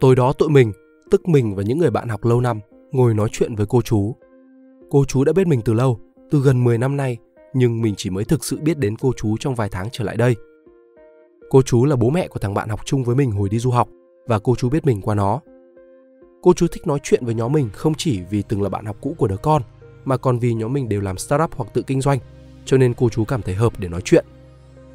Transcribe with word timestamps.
Tối 0.00 0.16
đó 0.16 0.32
tụi 0.32 0.48
mình, 0.48 0.72
tức 1.10 1.28
mình 1.28 1.54
và 1.54 1.62
những 1.62 1.78
người 1.78 1.90
bạn 1.90 2.08
học 2.08 2.24
lâu 2.24 2.40
năm, 2.40 2.60
ngồi 2.92 3.14
nói 3.14 3.28
chuyện 3.32 3.54
với 3.54 3.66
cô 3.66 3.82
chú. 3.82 4.16
Cô 4.90 5.04
chú 5.04 5.24
đã 5.24 5.32
biết 5.32 5.46
mình 5.46 5.60
từ 5.64 5.72
lâu, 5.72 6.00
từ 6.30 6.40
gần 6.40 6.64
10 6.64 6.78
năm 6.78 6.96
nay, 6.96 7.18
nhưng 7.54 7.82
mình 7.82 7.94
chỉ 7.96 8.10
mới 8.10 8.24
thực 8.24 8.44
sự 8.44 8.58
biết 8.62 8.78
đến 8.78 8.96
cô 8.96 9.12
chú 9.16 9.36
trong 9.36 9.54
vài 9.54 9.68
tháng 9.68 9.88
trở 9.92 10.04
lại 10.04 10.16
đây. 10.16 10.36
Cô 11.50 11.62
chú 11.62 11.84
là 11.84 11.96
bố 11.96 12.10
mẹ 12.10 12.28
của 12.28 12.38
thằng 12.38 12.54
bạn 12.54 12.68
học 12.68 12.80
chung 12.84 13.04
với 13.04 13.16
mình 13.16 13.30
hồi 13.30 13.48
đi 13.48 13.58
du 13.58 13.70
học 13.70 13.88
và 14.26 14.38
cô 14.38 14.54
chú 14.54 14.70
biết 14.70 14.86
mình 14.86 15.00
qua 15.00 15.14
nó. 15.14 15.40
Cô 16.42 16.52
chú 16.52 16.66
thích 16.66 16.86
nói 16.86 16.98
chuyện 17.02 17.24
với 17.24 17.34
nhóm 17.34 17.52
mình 17.52 17.68
không 17.72 17.94
chỉ 17.94 18.20
vì 18.30 18.42
từng 18.42 18.62
là 18.62 18.68
bạn 18.68 18.84
học 18.84 18.96
cũ 19.00 19.14
của 19.18 19.28
đứa 19.28 19.36
con, 19.36 19.62
mà 20.04 20.16
còn 20.16 20.38
vì 20.38 20.54
nhóm 20.54 20.72
mình 20.72 20.88
đều 20.88 21.00
làm 21.00 21.18
startup 21.18 21.50
hoặc 21.56 21.74
tự 21.74 21.82
kinh 21.82 22.00
doanh, 22.00 22.18
cho 22.64 22.76
nên 22.76 22.94
cô 22.94 23.08
chú 23.08 23.24
cảm 23.24 23.42
thấy 23.42 23.54
hợp 23.54 23.72
để 23.78 23.88
nói 23.88 24.00
chuyện. 24.04 24.24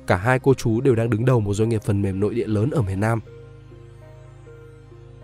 Cả 0.07 0.17
hai 0.17 0.39
cô 0.39 0.53
chú 0.53 0.81
đều 0.81 0.95
đang 0.95 1.09
đứng 1.09 1.25
đầu 1.25 1.39
một 1.39 1.53
doanh 1.53 1.69
nghiệp 1.69 1.83
phần 1.83 2.01
mềm 2.01 2.19
nội 2.19 2.33
địa 2.33 2.47
lớn 2.47 2.69
ở 2.69 2.81
miền 2.81 2.99
Nam. 2.99 3.19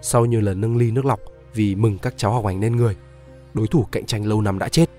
Sau 0.02 0.26
nhiều 0.26 0.42
lần 0.42 0.62
nâng 0.62 0.78
ly 0.78 0.92
nước 0.92 1.06
lọc 1.06 1.20
vì 1.54 1.76
mừng 1.76 1.98
các 1.98 2.14
cháu 2.18 2.34
học 2.34 2.46
hành 2.46 2.60
nên 2.60 2.76
người, 2.76 2.96
đối 3.54 3.68
thủ 3.68 3.86
cạnh 3.92 4.06
tranh 4.06 4.26
lâu 4.26 4.42
năm 4.42 4.60
đã 4.60 4.70
chết. 4.70 4.90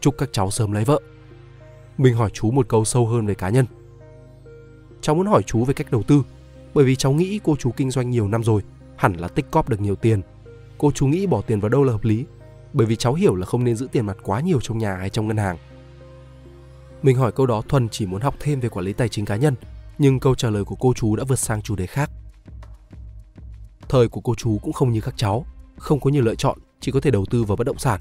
Chúc 0.00 0.14
các 0.18 0.28
cháu 0.32 0.50
sớm 0.50 0.72
lấy 0.72 0.84
vợ. 0.84 1.00
Mình 1.98 2.14
hỏi 2.14 2.30
chú 2.32 2.50
một 2.50 2.68
câu 2.68 2.84
sâu 2.84 3.06
hơn 3.06 3.26
về 3.26 3.34
cá 3.34 3.48
nhân. 3.48 3.66
Cháu 5.00 5.14
muốn 5.14 5.26
hỏi 5.26 5.42
chú 5.42 5.64
về 5.64 5.74
cách 5.74 5.90
đầu 5.90 6.02
tư, 6.02 6.22
bởi 6.74 6.84
vì 6.84 6.96
cháu 6.96 7.12
nghĩ 7.12 7.40
cô 7.44 7.56
chú 7.56 7.70
kinh 7.70 7.90
doanh 7.90 8.10
nhiều 8.10 8.28
năm 8.28 8.44
rồi, 8.44 8.62
hẳn 8.96 9.12
là 9.12 9.28
tích 9.28 9.50
cóp 9.50 9.68
được 9.68 9.80
nhiều 9.80 9.96
tiền. 9.96 10.22
Cô 10.78 10.90
chú 10.90 11.06
nghĩ 11.06 11.26
bỏ 11.26 11.40
tiền 11.40 11.60
vào 11.60 11.68
đâu 11.68 11.84
là 11.84 11.92
hợp 11.92 12.04
lý, 12.04 12.24
bởi 12.72 12.86
vì 12.86 12.96
cháu 12.96 13.14
hiểu 13.14 13.34
là 13.34 13.46
không 13.46 13.64
nên 13.64 13.76
giữ 13.76 13.88
tiền 13.92 14.06
mặt 14.06 14.16
quá 14.22 14.40
nhiều 14.40 14.60
trong 14.60 14.78
nhà 14.78 14.96
hay 14.96 15.10
trong 15.10 15.28
ngân 15.28 15.36
hàng. 15.36 15.56
Mình 17.02 17.16
hỏi 17.16 17.32
câu 17.32 17.46
đó 17.46 17.62
thuần 17.68 17.88
chỉ 17.88 18.06
muốn 18.06 18.20
học 18.20 18.34
thêm 18.40 18.60
về 18.60 18.68
quản 18.68 18.84
lý 18.84 18.92
tài 18.92 19.08
chính 19.08 19.24
cá 19.24 19.36
nhân, 19.36 19.54
nhưng 19.98 20.20
câu 20.20 20.34
trả 20.34 20.50
lời 20.50 20.64
của 20.64 20.74
cô 20.74 20.92
chú 20.94 21.16
đã 21.16 21.24
vượt 21.24 21.38
sang 21.38 21.62
chủ 21.62 21.76
đề 21.76 21.86
khác. 21.86 22.10
Thời 23.90 24.08
của 24.08 24.20
cô 24.20 24.34
chú 24.34 24.58
cũng 24.62 24.72
không 24.72 24.92
như 24.92 25.00
các 25.00 25.14
cháu, 25.16 25.44
không 25.76 26.00
có 26.00 26.10
nhiều 26.10 26.22
lựa 26.22 26.34
chọn, 26.34 26.58
chỉ 26.80 26.92
có 26.92 27.00
thể 27.00 27.10
đầu 27.10 27.24
tư 27.30 27.44
vào 27.44 27.56
bất 27.56 27.64
động 27.64 27.78
sản. 27.78 28.00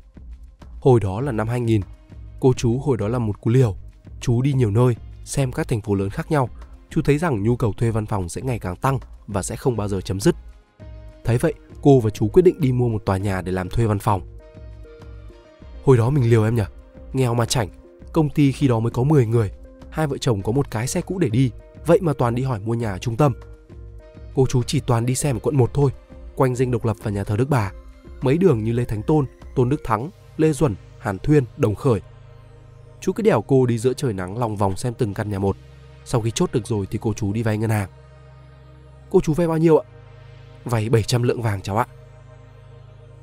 Hồi 0.82 1.00
đó 1.00 1.22
là 1.22 1.32
năm 1.32 1.48
2000, 1.48 1.82
cô 2.40 2.54
chú 2.54 2.78
hồi 2.78 2.98
đó 2.98 3.08
là 3.08 3.20
một 3.20 3.42
cú 3.42 3.50
liều. 3.50 3.76
Chú 4.22 4.42
đi 4.42 4.54
nhiều 4.54 4.72
nơi, 4.72 4.96
xem 5.26 5.52
các 5.52 5.68
thành 5.68 5.82
phố 5.82 5.96
lớn 5.96 6.10
khác 6.10 6.32
nhau. 6.32 6.50
Chú 6.90 7.02
thấy 7.02 7.18
rằng 7.18 7.44
nhu 7.44 7.56
cầu 7.56 7.74
thuê 7.74 7.92
văn 7.92 8.06
phòng 8.06 8.30
sẽ 8.30 8.42
ngày 8.42 8.60
càng 8.60 8.76
tăng 8.76 9.00
và 9.28 9.44
sẽ 9.44 9.56
không 9.56 9.78
bao 9.78 9.88
giờ 9.88 10.02
chấm 10.02 10.20
dứt. 10.20 10.36
Thấy 11.24 11.38
vậy, 11.38 11.54
cô 11.82 12.00
và 12.00 12.10
chú 12.10 12.28
quyết 12.28 12.42
định 12.42 12.56
đi 12.60 12.72
mua 12.72 12.88
một 12.90 13.06
tòa 13.06 13.18
nhà 13.18 13.42
để 13.42 13.52
làm 13.52 13.70
thuê 13.70 13.86
văn 13.86 14.00
phòng. 14.00 14.22
Hồi 15.86 15.98
đó 15.98 16.10
mình 16.10 16.30
liều 16.30 16.44
em 16.44 16.56
nhỉ, 16.56 16.64
nghèo 17.14 17.34
mà 17.34 17.46
chảnh, 17.46 17.70
công 18.14 18.30
ty 18.30 18.52
khi 18.52 18.68
đó 18.68 18.80
mới 18.80 18.92
có 18.92 19.04
10 19.04 19.26
người, 19.26 19.52
hai 19.90 20.08
vợ 20.08 20.18
chồng 20.18 20.42
có 20.42 20.52
một 20.52 20.72
cái 20.72 20.88
xe 20.88 21.02
cũ 21.02 21.20
để 21.20 21.30
đi, 21.30 21.52
vậy 21.86 22.00
mà 22.02 22.14
toàn 22.14 22.36
đi 22.36 22.44
hỏi 22.44 22.60
mua 22.60 22.74
nhà 22.74 22.92
ở 22.92 22.98
trung 22.98 23.16
tâm. 23.16 23.34
Cô 24.40 24.46
chú 24.46 24.64
chỉ 24.64 24.80
toàn 24.80 25.06
đi 25.06 25.16
xem 25.16 25.36
ở 25.36 25.40
quận 25.40 25.58
1 25.58 25.74
thôi, 25.74 25.92
quanh 26.36 26.56
dinh 26.56 26.72
độc 26.72 26.86
lập 26.86 26.98
và 27.04 27.12
nhà 27.12 27.24
thờ 27.24 27.38
Đức 27.38 27.50
Bà, 27.50 27.72
mấy 28.22 28.38
đường 28.38 28.64
như 28.64 28.72
Lê 28.72 28.86
Thánh 28.86 29.04
Tôn, 29.04 29.26
Tôn 29.56 29.70
Đức 29.70 29.82
Thắng, 29.84 30.10
Lê 30.38 30.54
Duẩn, 30.54 30.76
Hàn 31.00 31.20
Thuyên, 31.20 31.44
Đồng 31.58 31.76
Khởi. 31.76 32.02
Chú 33.02 33.12
cứ 33.12 33.24
đèo 33.24 33.42
cô 33.42 33.66
đi 33.66 33.78
giữa 33.78 33.94
trời 33.94 34.14
nắng 34.14 34.38
lòng 34.38 34.58
vòng 34.58 34.78
xem 34.78 34.94
từng 34.94 35.14
căn 35.14 35.30
nhà 35.30 35.40
một. 35.40 35.58
Sau 36.06 36.22
khi 36.22 36.32
chốt 36.32 36.50
được 36.54 36.68
rồi 36.68 36.88
thì 36.92 37.00
cô 37.02 37.14
chú 37.14 37.34
đi 37.34 37.44
vay 37.44 37.58
ngân 37.58 37.70
hàng. 37.70 37.90
Cô 39.10 39.20
chú 39.22 39.34
vay 39.34 39.48
bao 39.48 39.58
nhiêu 39.58 39.78
ạ? 39.78 39.86
Vay 40.66 40.90
700 40.90 41.24
lượng 41.24 41.42
vàng 41.42 41.62
cháu 41.62 41.78
ạ. 41.78 41.88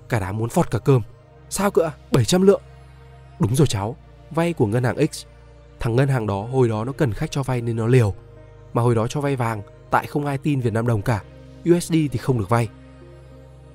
Cả 0.09 0.21
đám 0.21 0.37
muốn 0.37 0.49
phọt 0.49 0.71
cả 0.71 0.79
cơm. 0.79 1.03
Sao 1.49 1.71
cơ 1.71 1.83
ạ? 1.83 1.93
700 2.11 2.43
lượng? 2.43 2.63
Đúng 3.39 3.57
rồi 3.57 3.67
cháu, 3.67 3.97
vay 4.31 4.53
của 4.53 4.67
ngân 4.67 4.85
hàng 4.85 5.07
X. 5.13 5.25
Thằng 5.81 5.97
ngân 5.97 6.09
hàng 6.09 6.27
đó 6.27 6.43
hồi 6.43 6.69
đó 6.69 6.85
nó 6.85 6.93
cần 6.93 7.13
khách 7.13 7.31
cho 7.31 7.43
vay 7.43 7.61
nên 7.61 7.77
nó 7.77 7.87
liều. 7.87 8.15
Mà 8.73 8.83
hồi 8.83 8.95
đó 8.95 9.07
cho 9.07 9.21
vay 9.21 9.37
vàng, 9.37 9.63
tại 9.97 10.07
không 10.07 10.27
ai 10.27 10.39
tin 10.39 10.61
Việt 10.61 10.73
Nam 10.73 10.87
đồng 10.87 11.03
cả. 11.03 11.23
USD 11.71 11.93
thì 11.93 12.19
không 12.19 12.39
được 12.39 12.49
vay. 12.49 12.69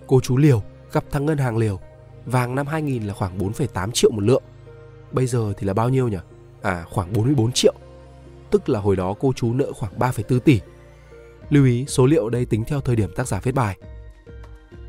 Cô 0.08 0.20
chú 0.20 0.38
liều, 0.38 0.64
gặp 0.92 1.04
thằng 1.12 1.26
ngân 1.26 1.38
hàng 1.38 1.58
liều. 1.58 1.80
Vàng 2.26 2.56
năm 2.56 2.68
2000 2.68 3.04
là 3.04 3.14
khoảng 3.14 3.38
4,8 3.38 3.92
triệu 3.92 4.12
một 4.12 4.24
lượng. 4.24 4.44
Bây 5.12 5.28
giờ 5.28 5.54
thì 5.58 5.68
là 5.68 5.74
bao 5.74 5.90
nhiêu 5.90 6.08
nhỉ? 6.08 6.18
À 6.62 6.86
khoảng 6.90 7.14
44 7.14 7.52
triệu. 7.52 7.74
Tức 8.52 8.70
là 8.70 8.80
hồi 8.80 8.96
đó 8.96 9.14
cô 9.20 9.34
chú 9.34 9.54
nợ 9.54 9.74
khoảng 9.74 10.00
3,4 10.00 10.40
tỷ. 10.40 10.60
Lưu 11.50 11.66
ý 11.66 11.86
số 11.88 12.06
liệu 12.06 12.30
đây 12.30 12.46
tính 12.46 12.64
theo 12.68 12.82
thời 12.82 12.96
điểm 12.96 13.12
tác 13.16 13.28
giả 13.28 13.40
viết 13.44 13.56
bài. 13.56 13.78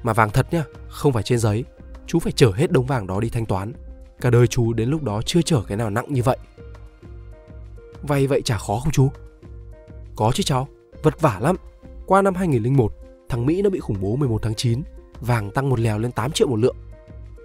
Mà 0.03 0.13
vàng 0.13 0.31
thật 0.31 0.47
nhá, 0.51 0.65
không 0.89 1.13
phải 1.13 1.23
trên 1.23 1.39
giấy. 1.39 1.65
Chú 2.07 2.19
phải 2.19 2.33
chở 2.33 2.53
hết 2.55 2.71
đống 2.71 2.87
vàng 2.87 3.07
đó 3.07 3.21
đi 3.21 3.29
thanh 3.29 3.47
toán 3.47 3.73
Cả 4.21 4.31
đời 4.31 4.47
chú 4.47 4.73
đến 4.73 4.91
lúc 4.91 5.03
đó 5.03 5.23
chưa 5.23 5.43
chở 5.43 5.63
cái 5.69 5.77
nào 5.77 5.91
nặng 5.91 6.07
như 6.09 6.23
vậy. 6.23 6.39
Vay 8.03 8.27
vậy 8.27 8.43
chả 8.45 8.59
khó 8.59 8.81
không 8.85 8.93
chú? 8.93 9.11
Có 10.17 10.33
chứ 10.35 10.43
cháu, 10.43 10.69
vất 11.03 11.21
vả 11.21 11.39
lắm. 11.41 11.57
Qua 12.07 12.23
năm 12.23 12.35
2001, 12.35 12.93
thằng 13.29 13.47
Mỹ 13.47 13.63
nó 13.63 13.71
bị 13.71 13.81
khủng 13.81 14.01
bố 14.01 14.17
11 14.17 14.43
tháng 14.43 14.55
9, 14.55 14.83
vàng 15.21 15.51
tăng 15.51 15.69
một 15.69 15.81
lèo 15.81 15.99
lên 15.99 16.13
8 16.13 16.33
triệu 16.33 16.49
một 16.49 16.57
lượng. 16.57 16.77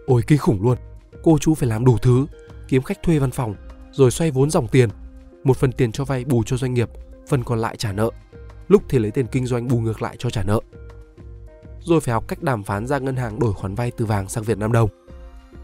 Ôi 0.07 0.21
kinh 0.27 0.37
khủng 0.37 0.63
luôn, 0.63 0.77
cô 1.23 1.37
chú 1.37 1.53
phải 1.53 1.69
làm 1.69 1.85
đủ 1.85 1.97
thứ, 1.97 2.25
kiếm 2.67 2.81
khách 2.81 3.03
thuê 3.03 3.19
văn 3.19 3.31
phòng, 3.31 3.55
rồi 3.91 4.11
xoay 4.11 4.31
vốn 4.31 4.49
dòng 4.49 4.67
tiền. 4.67 4.89
Một 5.43 5.57
phần 5.57 5.71
tiền 5.71 5.91
cho 5.91 6.05
vay 6.05 6.25
bù 6.25 6.43
cho 6.43 6.57
doanh 6.57 6.73
nghiệp, 6.73 6.89
phần 7.27 7.43
còn 7.43 7.59
lại 7.59 7.75
trả 7.77 7.91
nợ. 7.91 8.09
Lúc 8.67 8.83
thì 8.89 8.99
lấy 8.99 9.11
tiền 9.11 9.27
kinh 9.27 9.45
doanh 9.45 9.67
bù 9.67 9.79
ngược 9.79 10.01
lại 10.01 10.15
cho 10.19 10.29
trả 10.29 10.43
nợ. 10.43 10.59
Rồi 11.81 11.99
phải 11.99 12.13
học 12.13 12.27
cách 12.27 12.43
đàm 12.43 12.63
phán 12.63 12.87
ra 12.87 12.99
ngân 12.99 13.15
hàng 13.15 13.39
đổi 13.39 13.53
khoản 13.53 13.75
vay 13.75 13.91
từ 13.91 14.05
vàng 14.05 14.29
sang 14.29 14.43
Việt 14.43 14.57
Nam 14.57 14.71
đồng. 14.71 14.89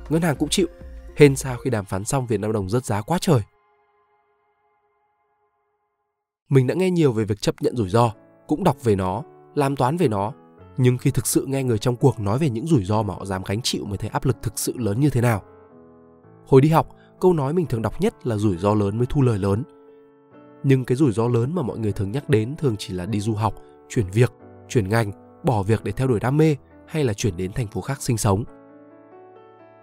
Ngân 0.09 0.21
hàng 0.21 0.35
cũng 0.35 0.49
chịu, 0.49 0.67
Hên 1.15 1.35
sao 1.35 1.57
khi 1.57 1.69
đàm 1.69 1.85
phán 1.85 2.05
xong 2.05 2.27
Việt 2.27 2.39
Nam 2.39 2.51
đồng 2.51 2.69
rớt 2.69 2.85
giá 2.85 3.01
quá 3.01 3.17
trời. 3.21 3.41
Mình 6.53 6.67
đã 6.67 6.75
nghe 6.75 6.91
nhiều 6.91 7.11
về 7.11 7.25
việc 7.25 7.41
chấp 7.41 7.55
nhận 7.61 7.75
rủi 7.75 7.89
ro, 7.89 8.11
cũng 8.47 8.63
đọc 8.63 8.83
về 8.83 8.95
nó, 8.95 9.23
làm 9.55 9.75
toán 9.75 9.97
về 9.97 10.07
nó, 10.07 10.33
nhưng 10.77 10.97
khi 10.97 11.11
thực 11.11 11.27
sự 11.27 11.45
nghe 11.45 11.63
người 11.63 11.77
trong 11.77 11.95
cuộc 11.95 12.19
nói 12.19 12.39
về 12.39 12.49
những 12.49 12.67
rủi 12.67 12.83
ro 12.83 13.01
mà 13.01 13.13
họ 13.13 13.25
dám 13.25 13.41
gánh 13.45 13.61
chịu 13.61 13.85
mới 13.85 13.97
thấy 13.97 14.09
áp 14.09 14.25
lực 14.25 14.37
thực 14.41 14.59
sự 14.59 14.73
lớn 14.77 14.99
như 14.99 15.09
thế 15.09 15.21
nào. 15.21 15.41
Hồi 16.47 16.61
đi 16.61 16.69
học, 16.69 16.95
câu 17.19 17.33
nói 17.33 17.53
mình 17.53 17.65
thường 17.65 17.81
đọc 17.81 18.01
nhất 18.01 18.27
là 18.27 18.37
rủi 18.37 18.57
ro 18.57 18.73
lớn 18.73 18.97
mới 18.97 19.05
thu 19.05 19.21
lời 19.21 19.39
lớn. 19.39 19.63
Nhưng 20.63 20.85
cái 20.85 20.95
rủi 20.95 21.11
ro 21.11 21.27
lớn 21.27 21.55
mà 21.55 21.61
mọi 21.61 21.77
người 21.77 21.91
thường 21.91 22.11
nhắc 22.11 22.29
đến 22.29 22.55
thường 22.55 22.75
chỉ 22.79 22.93
là 22.93 23.05
đi 23.05 23.19
du 23.19 23.33
học, 23.33 23.53
chuyển 23.89 24.05
việc, 24.13 24.31
chuyển 24.69 24.89
ngành, 24.89 25.11
bỏ 25.43 25.63
việc 25.63 25.83
để 25.83 25.91
theo 25.91 26.07
đuổi 26.07 26.19
đam 26.19 26.37
mê 26.37 26.55
hay 26.87 27.03
là 27.03 27.13
chuyển 27.13 27.37
đến 27.37 27.51
thành 27.53 27.67
phố 27.67 27.81
khác 27.81 28.01
sinh 28.01 28.17
sống 28.17 28.43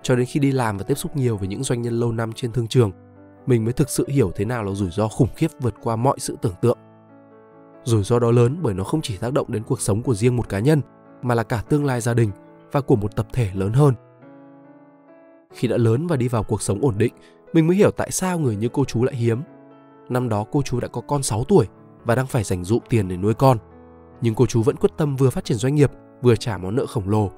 cho 0.03 0.17
đến 0.17 0.27
khi 0.27 0.41
đi 0.41 0.53
làm 0.53 0.79
và 0.79 0.85
tiếp 0.85 0.95
xúc 0.95 1.17
nhiều 1.17 1.37
với 1.37 1.49
những 1.49 1.63
doanh 1.63 1.83
nhân 1.83 2.01
lâu 2.01 2.13
năm 2.13 2.33
trên 2.33 2.53
thương 2.53 2.69
trường 2.69 2.91
mình 3.47 3.65
mới 3.65 3.73
thực 3.73 3.91
sự 3.91 4.05
hiểu 4.09 4.31
thế 4.35 4.45
nào 4.45 4.65
là 4.65 4.73
rủi 4.73 4.91
ro 4.91 5.09
khủng 5.09 5.29
khiếp 5.37 5.51
vượt 5.61 5.75
qua 5.83 5.97
mọi 5.97 6.17
sự 6.19 6.37
tưởng 6.43 6.55
tượng. 6.63 6.79
Rủi 7.85 8.03
ro 8.03 8.19
đó 8.19 8.31
lớn 8.31 8.59
bởi 8.63 8.75
nó 8.75 8.85
không 8.85 9.01
chỉ 9.01 9.17
tác 9.17 9.33
động 9.33 9.47
đến 9.53 9.63
cuộc 9.63 9.81
sống 9.81 10.03
của 10.03 10.15
riêng 10.15 10.37
một 10.37 10.49
cá 10.49 10.59
nhân, 10.59 10.81
mà 11.23 11.35
là 11.35 11.43
cả 11.43 11.63
tương 11.69 11.85
lai 11.85 12.01
gia 12.01 12.15
đình 12.15 12.31
và 12.73 12.81
của 12.81 12.97
một 12.97 13.17
tập 13.17 13.27
thể 13.33 13.51
lớn 13.55 13.73
hơn. 13.73 13.95
Khi 15.53 15.69
đã 15.69 15.77
lớn 15.77 16.07
và 16.07 16.17
đi 16.17 16.29
vào 16.29 16.43
cuộc 16.43 16.63
sống 16.63 16.79
ổn 16.83 16.95
định, 16.99 17.15
mình 17.53 17.67
mới 17.67 17.77
hiểu 17.77 17.91
tại 17.91 18.11
sao 18.11 18.39
người 18.39 18.57
như 18.57 18.69
cô 18.73 18.85
chú 18.85 19.05
lại 19.05 19.15
hiếm. 19.15 19.43
Năm 20.09 20.29
đó 20.29 20.45
cô 20.53 20.63
chú 20.63 20.81
đã 20.81 20.89
có 20.89 21.01
con 21.01 21.23
6 21.23 21.45
tuổi 21.45 21.67
và 22.05 22.15
đang 22.15 22.27
phải 22.27 22.45
dành 22.45 22.65
dụm 22.65 22.83
tiền 22.89 23.09
để 23.09 23.17
nuôi 23.17 23.35
con. 23.35 23.59
Nhưng 24.21 24.35
cô 24.35 24.47
chú 24.47 24.63
vẫn 24.63 24.77
quyết 24.77 24.91
tâm 24.97 25.17
vừa 25.17 25.31
phát 25.31 25.45
triển 25.45 25.57
doanh 25.57 25.75
nghiệp, 25.75 25.91
vừa 26.23 26.37
trả 26.37 26.59
món 26.59 26.77
nợ 26.77 26.87
khổng 26.87 27.09
lồ. 27.09 27.31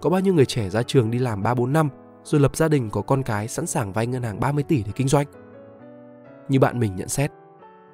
Có 0.00 0.10
bao 0.10 0.20
nhiêu 0.20 0.34
người 0.34 0.46
trẻ 0.46 0.70
ra 0.70 0.82
trường 0.82 1.10
đi 1.10 1.18
làm 1.18 1.42
3-4 1.42 1.72
năm 1.72 1.88
rồi 2.26 2.40
lập 2.40 2.56
gia 2.56 2.68
đình 2.68 2.90
có 2.90 3.02
con 3.02 3.22
cái 3.22 3.48
sẵn 3.48 3.66
sàng 3.66 3.92
vay 3.92 4.06
ngân 4.06 4.22
hàng 4.22 4.40
30 4.40 4.64
tỷ 4.68 4.82
để 4.82 4.92
kinh 4.94 5.08
doanh? 5.08 5.26
Như 6.48 6.60
bạn 6.60 6.80
mình 6.80 6.96
nhận 6.96 7.08
xét, 7.08 7.30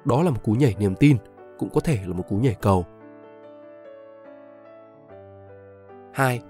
đó 0.05 0.23
là 0.23 0.31
một 0.31 0.43
cú 0.43 0.51
nhảy 0.51 0.75
niềm 0.79 0.95
tin, 0.95 1.17
cũng 1.57 1.69
có 1.69 1.81
thể 1.81 1.99
là 2.05 2.13
một 2.13 2.23
cú 2.29 2.35
nhảy 2.35 2.55
cầu. 2.61 2.85
2. 6.13 6.41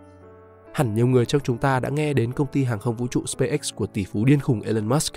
Hẳn 0.74 0.96
nhiều 0.96 1.08
người 1.08 1.26
trong 1.26 1.42
chúng 1.42 1.58
ta 1.58 1.80
đã 1.80 1.90
nghe 1.90 2.14
đến 2.14 2.34
công 2.34 2.48
ty 2.48 2.64
hàng 2.64 2.80
không 2.80 2.96
vũ 2.96 3.08
trụ 3.08 3.26
SpaceX 3.26 3.76
của 3.76 3.88
tỷ 3.88 4.06
phú 4.06 4.26
điên 4.26 4.40
khùng 4.40 4.62
Elon 4.62 4.86
Musk, 4.86 5.14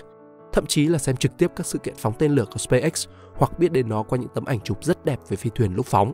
thậm 0.53 0.67
chí 0.67 0.87
là 0.87 0.99
xem 0.99 1.17
trực 1.17 1.37
tiếp 1.39 1.53
các 1.57 1.67
sự 1.67 1.79
kiện 1.79 1.95
phóng 1.97 2.13
tên 2.19 2.33
lửa 2.33 2.45
của 2.53 2.59
SpaceX 2.59 3.09
hoặc 3.35 3.59
biết 3.59 3.73
đến 3.73 3.89
nó 3.89 4.03
qua 4.03 4.19
những 4.19 4.31
tấm 4.35 4.45
ảnh 4.45 4.61
chụp 4.61 4.85
rất 4.85 5.05
đẹp 5.05 5.19
về 5.29 5.37
phi 5.37 5.51
thuyền 5.55 5.75
lúc 5.75 5.87
phóng. 5.87 6.13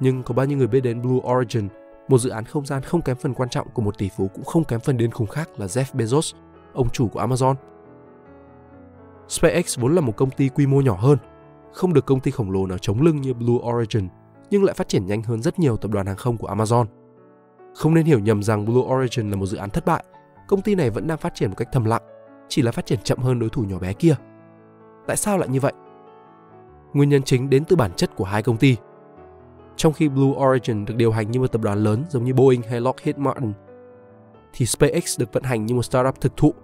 Nhưng 0.00 0.22
có 0.22 0.34
bao 0.34 0.46
nhiêu 0.46 0.58
người 0.58 0.66
biết 0.66 0.80
đến 0.80 1.02
Blue 1.02 1.32
Origin 1.32 1.68
một 2.08 2.18
dự 2.18 2.30
án 2.30 2.44
không 2.44 2.66
gian 2.66 2.82
không 2.82 3.02
kém 3.02 3.16
phần 3.16 3.34
quan 3.34 3.48
trọng 3.48 3.68
của 3.68 3.82
một 3.82 3.98
tỷ 3.98 4.08
phú 4.16 4.30
cũng 4.34 4.44
không 4.44 4.64
kém 4.64 4.80
phần 4.80 4.96
điên 4.96 5.10
khùng 5.10 5.26
khác 5.26 5.60
là 5.60 5.66
Jeff 5.66 5.84
Bezos, 5.94 6.34
ông 6.72 6.90
chủ 6.90 7.08
của 7.08 7.20
Amazon. 7.20 7.54
SpaceX 9.28 9.78
vốn 9.78 9.94
là 9.94 10.00
một 10.00 10.16
công 10.16 10.30
ty 10.30 10.48
quy 10.48 10.66
mô 10.66 10.80
nhỏ 10.80 10.96
hơn, 11.00 11.18
không 11.72 11.92
được 11.92 12.06
công 12.06 12.20
ty 12.20 12.30
khổng 12.30 12.50
lồ 12.50 12.66
nào 12.66 12.78
chống 12.78 13.02
lưng 13.02 13.20
như 13.20 13.34
Blue 13.34 13.70
Origin, 13.72 14.08
nhưng 14.50 14.64
lại 14.64 14.74
phát 14.74 14.88
triển 14.88 15.06
nhanh 15.06 15.22
hơn 15.22 15.42
rất 15.42 15.58
nhiều 15.58 15.76
tập 15.76 15.90
đoàn 15.90 16.06
hàng 16.06 16.16
không 16.16 16.36
của 16.36 16.48
Amazon. 16.48 16.84
Không 17.74 17.94
nên 17.94 18.04
hiểu 18.04 18.18
nhầm 18.18 18.42
rằng 18.42 18.64
Blue 18.64 18.82
Origin 18.94 19.30
là 19.30 19.36
một 19.36 19.46
dự 19.46 19.56
án 19.56 19.70
thất 19.70 19.84
bại, 19.84 20.04
công 20.48 20.62
ty 20.62 20.74
này 20.74 20.90
vẫn 20.90 21.06
đang 21.06 21.18
phát 21.18 21.34
triển 21.34 21.48
một 21.48 21.56
cách 21.56 21.68
thầm 21.72 21.84
lặng, 21.84 22.02
chỉ 22.48 22.62
là 22.62 22.72
phát 22.72 22.86
triển 22.86 22.98
chậm 23.04 23.18
hơn 23.18 23.38
đối 23.38 23.50
thủ 23.50 23.62
nhỏ 23.62 23.78
bé 23.78 23.92
kia. 23.92 24.14
Tại 25.06 25.16
sao 25.16 25.38
lại 25.38 25.48
như 25.48 25.60
vậy? 25.60 25.72
Nguyên 26.92 27.08
nhân 27.08 27.22
chính 27.22 27.50
đến 27.50 27.64
từ 27.64 27.76
bản 27.76 27.92
chất 27.96 28.16
của 28.16 28.24
hai 28.24 28.42
công 28.42 28.56
ty– 28.56 28.76
trong 29.82 29.92
khi 29.92 30.08
Blue 30.08 30.46
Origin 30.46 30.84
được 30.84 30.94
điều 30.96 31.12
hành 31.12 31.30
như 31.30 31.40
một 31.40 31.46
tập 31.46 31.60
đoàn 31.60 31.84
lớn 31.84 32.04
giống 32.08 32.24
như 32.24 32.34
Boeing 32.34 32.62
hay 32.62 32.80
Lockheed 32.80 33.16
Martin, 33.16 33.52
thì 34.52 34.66
SpaceX 34.66 35.20
được 35.20 35.32
vận 35.32 35.42
hành 35.42 35.66
như 35.66 35.74
một 35.74 35.82
startup 35.82 36.20
thực 36.20 36.36
thụ. 36.36 36.54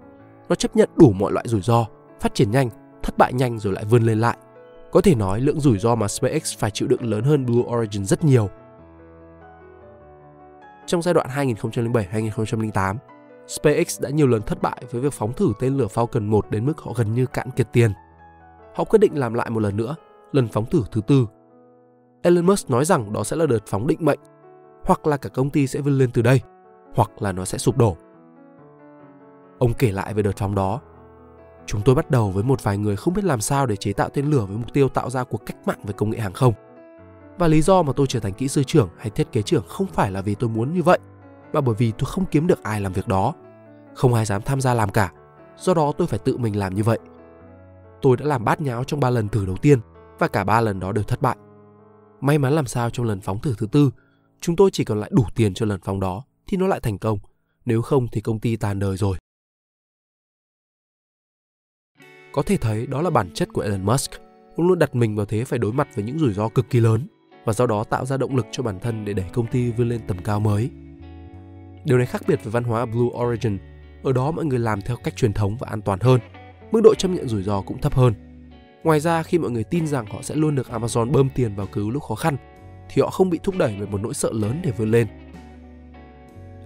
Nó 0.49 0.55
chấp 0.55 0.75
nhận 0.75 0.89
đủ 0.95 1.11
mọi 1.11 1.31
loại 1.31 1.47
rủi 1.47 1.61
ro, 1.61 1.85
phát 2.19 2.33
triển 2.33 2.51
nhanh, 2.51 2.69
thất 3.03 3.17
bại 3.17 3.33
nhanh 3.33 3.59
rồi 3.59 3.73
lại 3.73 3.85
vươn 3.85 4.03
lên 4.03 4.19
lại. 4.19 4.37
Có 4.91 5.01
thể 5.01 5.15
nói 5.15 5.41
lượng 5.41 5.59
rủi 5.59 5.79
ro 5.79 5.95
mà 5.95 6.07
SpaceX 6.07 6.57
phải 6.57 6.71
chịu 6.71 6.87
đựng 6.87 7.09
lớn 7.09 7.23
hơn 7.23 7.45
Blue 7.45 7.63
Origin 7.77 8.05
rất 8.05 8.23
nhiều. 8.23 8.49
Trong 10.85 11.01
giai 11.01 11.13
đoạn 11.13 11.27
2007-2008, 11.29 12.95
SpaceX 13.47 14.01
đã 14.01 14.09
nhiều 14.09 14.27
lần 14.27 14.41
thất 14.41 14.61
bại 14.61 14.83
với 14.91 15.01
việc 15.01 15.13
phóng 15.13 15.33
thử 15.33 15.53
tên 15.59 15.77
lửa 15.77 15.87
Falcon 15.93 16.29
1 16.29 16.51
đến 16.51 16.65
mức 16.65 16.77
họ 16.77 16.93
gần 16.95 17.13
như 17.13 17.25
cạn 17.25 17.51
kiệt 17.51 17.67
tiền. 17.73 17.91
Họ 18.75 18.83
quyết 18.83 18.99
định 18.99 19.19
làm 19.19 19.33
lại 19.33 19.49
một 19.49 19.59
lần 19.59 19.77
nữa, 19.77 19.95
lần 20.31 20.47
phóng 20.47 20.65
thử 20.65 20.83
thứ 20.91 21.01
tư. 21.07 21.25
Elon 22.21 22.45
Musk 22.45 22.69
nói 22.69 22.85
rằng 22.85 23.13
đó 23.13 23.23
sẽ 23.23 23.35
là 23.35 23.45
đợt 23.45 23.67
phóng 23.67 23.87
định 23.87 24.05
mệnh, 24.05 24.19
hoặc 24.85 25.07
là 25.07 25.17
cả 25.17 25.29
công 25.29 25.49
ty 25.49 25.67
sẽ 25.67 25.81
vươn 25.81 25.97
lên 25.97 26.11
từ 26.11 26.21
đây, 26.21 26.41
hoặc 26.95 27.11
là 27.19 27.31
nó 27.31 27.45
sẽ 27.45 27.57
sụp 27.57 27.77
đổ. 27.77 27.97
Ông 29.59 29.73
kể 29.73 29.91
lại 29.91 30.13
về 30.13 30.23
đợt 30.23 30.37
phóng 30.37 30.55
đó. 30.55 30.79
Chúng 31.65 31.81
tôi 31.85 31.95
bắt 31.95 32.11
đầu 32.11 32.31
với 32.31 32.43
một 32.43 32.63
vài 32.63 32.77
người 32.77 32.95
không 32.95 33.13
biết 33.13 33.23
làm 33.23 33.41
sao 33.41 33.65
để 33.65 33.75
chế 33.75 33.93
tạo 33.93 34.09
tên 34.09 34.25
lửa 34.25 34.45
với 34.45 34.57
mục 34.57 34.73
tiêu 34.73 34.89
tạo 34.89 35.09
ra 35.09 35.23
cuộc 35.23 35.45
cách 35.45 35.55
mạng 35.65 35.79
về 35.83 35.93
công 35.93 36.09
nghệ 36.09 36.19
hàng 36.19 36.33
không. 36.33 36.53
Và 37.37 37.47
lý 37.47 37.61
do 37.61 37.81
mà 37.81 37.93
tôi 37.93 38.07
trở 38.07 38.19
thành 38.19 38.33
kỹ 38.33 38.47
sư 38.47 38.63
trưởng 38.63 38.89
hay 38.97 39.09
thiết 39.09 39.31
kế 39.31 39.41
trưởng 39.41 39.67
không 39.67 39.87
phải 39.87 40.11
là 40.11 40.21
vì 40.21 40.35
tôi 40.35 40.49
muốn 40.49 40.73
như 40.73 40.83
vậy, 40.83 40.99
mà 41.53 41.61
bởi 41.61 41.75
vì 41.77 41.91
tôi 41.91 42.05
không 42.05 42.25
kiếm 42.25 42.47
được 42.47 42.63
ai 42.63 42.81
làm 42.81 42.93
việc 42.93 43.07
đó. 43.07 43.33
Không 43.95 44.13
ai 44.13 44.25
dám 44.25 44.41
tham 44.41 44.61
gia 44.61 44.73
làm 44.73 44.89
cả, 44.89 45.11
do 45.57 45.73
đó 45.73 45.91
tôi 45.97 46.07
phải 46.07 46.19
tự 46.19 46.37
mình 46.37 46.59
làm 46.59 46.75
như 46.75 46.83
vậy. 46.83 46.99
Tôi 48.01 48.17
đã 48.17 48.25
làm 48.25 48.45
bát 48.45 48.61
nháo 48.61 48.83
trong 48.83 48.99
ba 48.99 49.09
lần 49.09 49.29
thử 49.29 49.45
đầu 49.45 49.57
tiên 49.57 49.79
và 50.19 50.27
cả 50.27 50.43
ba 50.43 50.61
lần 50.61 50.79
đó 50.79 50.91
đều 50.91 51.03
thất 51.03 51.21
bại. 51.21 51.37
May 52.21 52.37
mắn 52.37 52.53
làm 52.53 52.65
sao 52.65 52.89
trong 52.89 53.05
lần 53.05 53.21
phóng 53.21 53.41
thử 53.41 53.55
thứ 53.57 53.67
tư, 53.71 53.91
chúng 54.41 54.55
tôi 54.55 54.69
chỉ 54.71 54.83
còn 54.83 54.99
lại 54.99 55.09
đủ 55.13 55.25
tiền 55.35 55.53
cho 55.53 55.65
lần 55.65 55.79
phóng 55.81 55.99
đó 55.99 56.23
thì 56.47 56.57
nó 56.57 56.67
lại 56.67 56.79
thành 56.79 56.97
công. 56.97 57.19
Nếu 57.65 57.81
không 57.81 58.07
thì 58.11 58.21
công 58.21 58.39
ty 58.39 58.55
tàn 58.55 58.79
đời 58.79 58.97
rồi. 58.97 59.17
Có 62.31 62.41
thể 62.41 62.57
thấy 62.57 62.87
đó 62.87 63.01
là 63.01 63.09
bản 63.09 63.29
chất 63.33 63.49
của 63.53 63.61
Elon 63.61 63.85
Musk. 63.85 64.11
Ông 64.55 64.67
luôn 64.67 64.79
đặt 64.79 64.95
mình 64.95 65.15
vào 65.15 65.25
thế 65.25 65.45
phải 65.45 65.59
đối 65.59 65.73
mặt 65.73 65.87
với 65.95 66.05
những 66.05 66.19
rủi 66.19 66.33
ro 66.33 66.49
cực 66.49 66.69
kỳ 66.69 66.79
lớn 66.79 67.07
và 67.45 67.53
do 67.53 67.65
đó 67.67 67.83
tạo 67.83 68.05
ra 68.05 68.17
động 68.17 68.35
lực 68.35 68.45
cho 68.51 68.63
bản 68.63 68.79
thân 68.79 69.05
để 69.05 69.13
đẩy 69.13 69.25
công 69.33 69.47
ty 69.47 69.71
vươn 69.71 69.89
lên 69.89 70.01
tầm 70.07 70.17
cao 70.23 70.39
mới. 70.39 70.69
Điều 71.85 71.97
này 71.97 72.07
khác 72.07 72.21
biệt 72.27 72.43
với 72.43 72.51
văn 72.51 72.63
hóa 72.63 72.85
Blue 72.85 73.23
Origin, 73.23 73.57
ở 74.03 74.13
đó 74.13 74.31
mọi 74.31 74.45
người 74.45 74.59
làm 74.59 74.81
theo 74.81 74.97
cách 74.97 75.15
truyền 75.15 75.33
thống 75.33 75.57
và 75.57 75.67
an 75.69 75.81
toàn 75.81 75.99
hơn, 75.99 76.19
mức 76.71 76.81
độ 76.83 76.95
chấp 76.95 77.07
nhận 77.07 77.27
rủi 77.27 77.43
ro 77.43 77.61
cũng 77.61 77.81
thấp 77.81 77.93
hơn. 77.93 78.28
Ngoài 78.83 78.99
ra 78.99 79.23
khi 79.23 79.37
mọi 79.37 79.51
người 79.51 79.63
tin 79.63 79.87
rằng 79.87 80.05
họ 80.05 80.21
sẽ 80.21 80.35
luôn 80.35 80.55
được 80.55 80.67
Amazon 80.71 81.11
bơm 81.11 81.29
tiền 81.29 81.55
vào 81.55 81.67
cứu 81.67 81.91
lúc 81.91 82.03
khó 82.03 82.15
khăn, 82.15 82.37
thì 82.89 83.01
họ 83.01 83.09
không 83.09 83.29
bị 83.29 83.39
thúc 83.43 83.55
đẩy 83.57 83.75
bởi 83.79 83.87
một 83.87 84.01
nỗi 84.01 84.13
sợ 84.13 84.29
lớn 84.33 84.59
để 84.63 84.71
vươn 84.71 84.91
lên. 84.91 85.07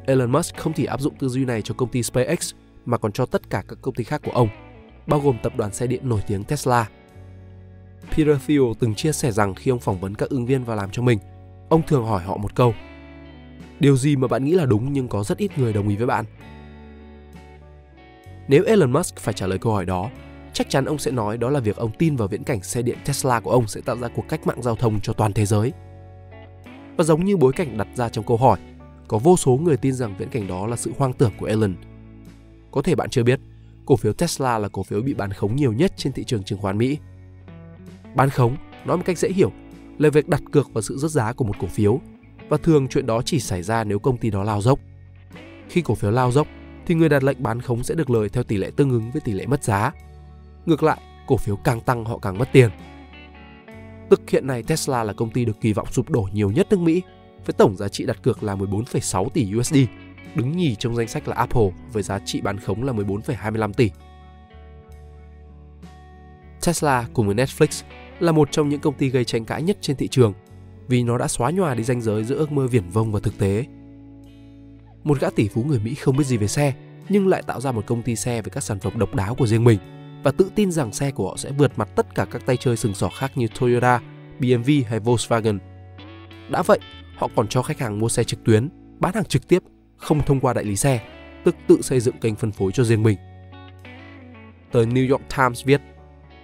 Elon 0.05 0.31
Musk 0.31 0.57
không 0.57 0.73
chỉ 0.73 0.85
áp 0.85 1.01
dụng 1.01 1.15
tư 1.19 1.27
duy 1.27 1.45
này 1.45 1.61
cho 1.61 1.73
công 1.77 1.89
ty 1.89 2.03
SpaceX 2.03 2.53
mà 2.85 2.97
còn 2.97 3.11
cho 3.11 3.25
tất 3.25 3.49
cả 3.49 3.63
các 3.67 3.77
công 3.81 3.93
ty 3.93 4.03
khác 4.03 4.21
của 4.25 4.31
ông, 4.31 4.49
bao 5.07 5.19
gồm 5.19 5.37
tập 5.43 5.53
đoàn 5.57 5.73
xe 5.73 5.87
điện 5.87 6.09
nổi 6.09 6.21
tiếng 6.27 6.43
Tesla. 6.43 6.89
Peter 8.17 8.37
Thiel 8.47 8.61
từng 8.79 8.95
chia 8.95 9.11
sẻ 9.11 9.31
rằng 9.31 9.55
khi 9.55 9.71
ông 9.71 9.79
phỏng 9.79 9.99
vấn 9.99 10.15
các 10.15 10.29
ứng 10.29 10.45
viên 10.45 10.63
vào 10.63 10.77
làm 10.77 10.89
cho 10.91 11.01
mình, 11.01 11.19
ông 11.69 11.81
thường 11.87 12.05
hỏi 12.05 12.23
họ 12.23 12.37
một 12.37 12.55
câu. 12.55 12.73
Điều 13.79 13.97
gì 13.97 14.15
mà 14.15 14.27
bạn 14.27 14.45
nghĩ 14.45 14.51
là 14.51 14.65
đúng 14.65 14.93
nhưng 14.93 15.07
có 15.07 15.23
rất 15.23 15.37
ít 15.37 15.57
người 15.57 15.73
đồng 15.73 15.89
ý 15.89 15.95
với 15.95 16.07
bạn? 16.07 16.25
Nếu 18.47 18.63
Elon 18.63 18.91
Musk 18.91 19.15
phải 19.17 19.33
trả 19.33 19.47
lời 19.47 19.57
câu 19.57 19.73
hỏi 19.73 19.85
đó, 19.85 20.09
chắc 20.53 20.69
chắn 20.69 20.85
ông 20.85 20.97
sẽ 20.97 21.11
nói 21.11 21.37
đó 21.37 21.49
là 21.49 21.59
việc 21.59 21.75
ông 21.75 21.91
tin 21.99 22.15
vào 22.15 22.27
viễn 22.27 22.43
cảnh 22.43 22.63
xe 22.63 22.81
điện 22.81 22.97
Tesla 23.05 23.39
của 23.39 23.51
ông 23.51 23.67
sẽ 23.67 23.81
tạo 23.81 23.97
ra 23.97 24.07
cuộc 24.15 24.25
cách 24.29 24.47
mạng 24.47 24.61
giao 24.61 24.75
thông 24.75 24.99
cho 25.01 25.13
toàn 25.13 25.33
thế 25.33 25.45
giới. 25.45 25.73
Và 26.97 27.03
giống 27.03 27.25
như 27.25 27.37
bối 27.37 27.53
cảnh 27.53 27.77
đặt 27.77 27.87
ra 27.95 28.09
trong 28.09 28.25
câu 28.25 28.37
hỏi, 28.37 28.59
có 29.07 29.17
vô 29.17 29.37
số 29.37 29.51
người 29.51 29.77
tin 29.77 29.93
rằng 29.93 30.15
viễn 30.17 30.29
cảnh 30.29 30.47
đó 30.47 30.67
là 30.67 30.75
sự 30.75 30.93
hoang 30.97 31.13
tưởng 31.13 31.31
của 31.37 31.45
Elon. 31.45 31.75
Có 32.71 32.81
thể 32.81 32.95
bạn 32.95 33.09
chưa 33.09 33.23
biết, 33.23 33.39
cổ 33.85 33.95
phiếu 33.95 34.13
Tesla 34.13 34.57
là 34.57 34.67
cổ 34.67 34.83
phiếu 34.83 35.01
bị 35.01 35.13
bán 35.13 35.33
khống 35.33 35.55
nhiều 35.55 35.73
nhất 35.73 35.91
trên 35.97 36.13
thị 36.13 36.23
trường 36.23 36.43
chứng 36.43 36.59
khoán 36.59 36.77
Mỹ. 36.77 36.97
Bán 38.15 38.29
khống, 38.29 38.55
nói 38.85 38.97
một 38.97 39.03
cách 39.05 39.17
dễ 39.17 39.29
hiểu, 39.29 39.51
là 39.97 40.09
việc 40.09 40.29
đặt 40.29 40.41
cược 40.51 40.73
vào 40.73 40.81
sự 40.81 40.97
rớt 40.97 41.11
giá 41.11 41.33
của 41.33 41.45
một 41.45 41.55
cổ 41.59 41.67
phiếu 41.67 41.99
và 42.49 42.57
thường 42.57 42.87
chuyện 42.87 43.05
đó 43.05 43.21
chỉ 43.25 43.39
xảy 43.39 43.63
ra 43.63 43.83
nếu 43.83 43.99
công 43.99 44.17
ty 44.17 44.29
đó 44.29 44.43
lao 44.43 44.61
dốc. 44.61 44.79
Khi 45.69 45.81
cổ 45.81 45.95
phiếu 45.95 46.11
lao 46.11 46.31
dốc 46.31 46.47
thì 46.85 46.95
người 46.95 47.09
đặt 47.09 47.23
lệnh 47.23 47.43
bán 47.43 47.61
khống 47.61 47.83
sẽ 47.83 47.95
được 47.95 48.09
lời 48.09 48.29
theo 48.29 48.43
tỷ 48.43 48.57
lệ 48.57 48.71
tương 48.75 48.89
ứng 48.89 49.11
với 49.11 49.21
tỷ 49.21 49.31
lệ 49.31 49.45
mất 49.45 49.63
giá. 49.63 49.91
Ngược 50.65 50.83
lại, 50.83 50.97
cổ 51.27 51.37
phiếu 51.37 51.55
càng 51.55 51.81
tăng 51.81 52.05
họ 52.05 52.17
càng 52.17 52.37
mất 52.37 52.49
tiền. 52.51 52.69
Tức 54.09 54.21
hiện 54.29 54.47
nay 54.47 54.63
Tesla 54.63 55.03
là 55.03 55.13
công 55.13 55.29
ty 55.29 55.45
được 55.45 55.61
kỳ 55.61 55.73
vọng 55.73 55.87
sụp 55.91 56.09
đổ 56.09 56.27
nhiều 56.33 56.51
nhất 56.51 56.67
nước 56.69 56.79
Mỹ 56.79 57.01
với 57.45 57.53
tổng 57.53 57.77
giá 57.77 57.87
trị 57.87 58.05
đặt 58.05 58.17
cược 58.23 58.43
là 58.43 58.55
14,6 58.55 59.29
tỷ 59.29 59.51
USD, 59.57 59.77
đứng 60.35 60.57
nhì 60.57 60.75
trong 60.75 60.95
danh 60.95 61.07
sách 61.07 61.27
là 61.27 61.35
Apple 61.35 61.69
với 61.93 62.03
giá 62.03 62.19
trị 62.25 62.41
bán 62.41 62.59
khống 62.59 62.83
là 62.83 62.93
14,25 62.93 63.73
tỷ. 63.73 63.91
Tesla 66.65 67.05
cùng 67.13 67.25
với 67.25 67.35
Netflix 67.35 67.83
là 68.19 68.31
một 68.31 68.51
trong 68.51 68.69
những 68.69 68.79
công 68.79 68.93
ty 68.93 69.09
gây 69.09 69.25
tranh 69.25 69.45
cãi 69.45 69.61
nhất 69.63 69.77
trên 69.81 69.95
thị 69.95 70.07
trường 70.07 70.33
vì 70.87 71.03
nó 71.03 71.17
đã 71.17 71.27
xóa 71.27 71.51
nhòa 71.51 71.75
đi 71.75 71.83
ranh 71.83 72.01
giới 72.01 72.23
giữa 72.23 72.35
ước 72.35 72.51
mơ 72.51 72.67
viển 72.67 72.89
vông 72.89 73.11
và 73.11 73.19
thực 73.19 73.37
tế. 73.37 73.65
Một 75.03 75.19
gã 75.19 75.29
tỷ 75.29 75.47
phú 75.47 75.63
người 75.63 75.79
Mỹ 75.79 75.95
không 75.95 76.17
biết 76.17 76.23
gì 76.23 76.37
về 76.37 76.47
xe 76.47 76.73
nhưng 77.09 77.27
lại 77.27 77.43
tạo 77.47 77.61
ra 77.61 77.71
một 77.71 77.85
công 77.87 78.01
ty 78.01 78.15
xe 78.15 78.41
với 78.41 78.51
các 78.51 78.63
sản 78.63 78.79
phẩm 78.79 78.99
độc 78.99 79.15
đáo 79.15 79.35
của 79.35 79.47
riêng 79.47 79.63
mình 79.63 79.79
và 80.23 80.31
tự 80.31 80.51
tin 80.55 80.71
rằng 80.71 80.93
xe 80.93 81.11
của 81.11 81.29
họ 81.29 81.37
sẽ 81.37 81.51
vượt 81.51 81.71
mặt 81.75 81.89
tất 81.95 82.15
cả 82.15 82.25
các 82.25 82.45
tay 82.45 82.57
chơi 82.57 82.77
sừng 82.77 82.93
sỏ 82.93 83.09
khác 83.09 83.31
như 83.35 83.47
Toyota, 83.59 84.01
BMW 84.39 84.83
hay 84.87 84.99
Volkswagen. 84.99 85.59
Đã 86.49 86.61
vậy, 86.61 86.79
họ 87.15 87.29
còn 87.35 87.47
cho 87.47 87.61
khách 87.61 87.79
hàng 87.79 87.99
mua 87.99 88.09
xe 88.09 88.23
trực 88.23 88.43
tuyến, 88.43 88.69
bán 88.99 89.13
hàng 89.13 89.25
trực 89.25 89.47
tiếp, 89.47 89.63
không 89.97 90.21
thông 90.21 90.39
qua 90.39 90.53
đại 90.53 90.63
lý 90.63 90.75
xe, 90.75 91.01
tức 91.43 91.55
tự 91.67 91.81
xây 91.81 91.99
dựng 91.99 92.19
kênh 92.19 92.35
phân 92.35 92.51
phối 92.51 92.71
cho 92.71 92.83
riêng 92.83 93.03
mình. 93.03 93.17
Tờ 94.71 94.83
New 94.83 95.11
York 95.11 95.23
Times 95.37 95.65
viết, 95.65 95.81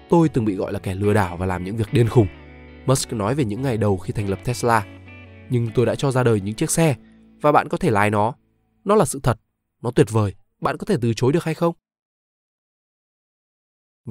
tôi 0.09 0.29
từng 0.29 0.45
bị 0.45 0.55
gọi 0.55 0.73
là 0.73 0.79
kẻ 0.79 0.95
lừa 0.95 1.13
đảo 1.13 1.37
và 1.37 1.45
làm 1.45 1.63
những 1.63 1.77
việc 1.77 1.93
điên 1.93 2.09
khùng. 2.09 2.27
Musk 2.85 3.13
nói 3.13 3.35
về 3.35 3.45
những 3.45 3.61
ngày 3.61 3.77
đầu 3.77 3.97
khi 3.97 4.13
thành 4.13 4.29
lập 4.29 4.39
Tesla. 4.45 4.85
Nhưng 5.49 5.69
tôi 5.75 5.85
đã 5.85 5.95
cho 5.95 6.11
ra 6.11 6.23
đời 6.23 6.41
những 6.41 6.55
chiếc 6.55 6.71
xe 6.71 6.95
và 7.41 7.51
bạn 7.51 7.69
có 7.69 7.77
thể 7.77 7.91
lái 7.91 8.09
nó. 8.09 8.33
Nó 8.85 8.95
là 8.95 9.05
sự 9.05 9.19
thật, 9.23 9.39
nó 9.81 9.91
tuyệt 9.91 10.11
vời, 10.11 10.33
bạn 10.61 10.77
có 10.77 10.85
thể 10.85 10.95
từ 11.01 11.13
chối 11.13 11.33
được 11.33 11.43
hay 11.43 11.53
không? 11.53 11.75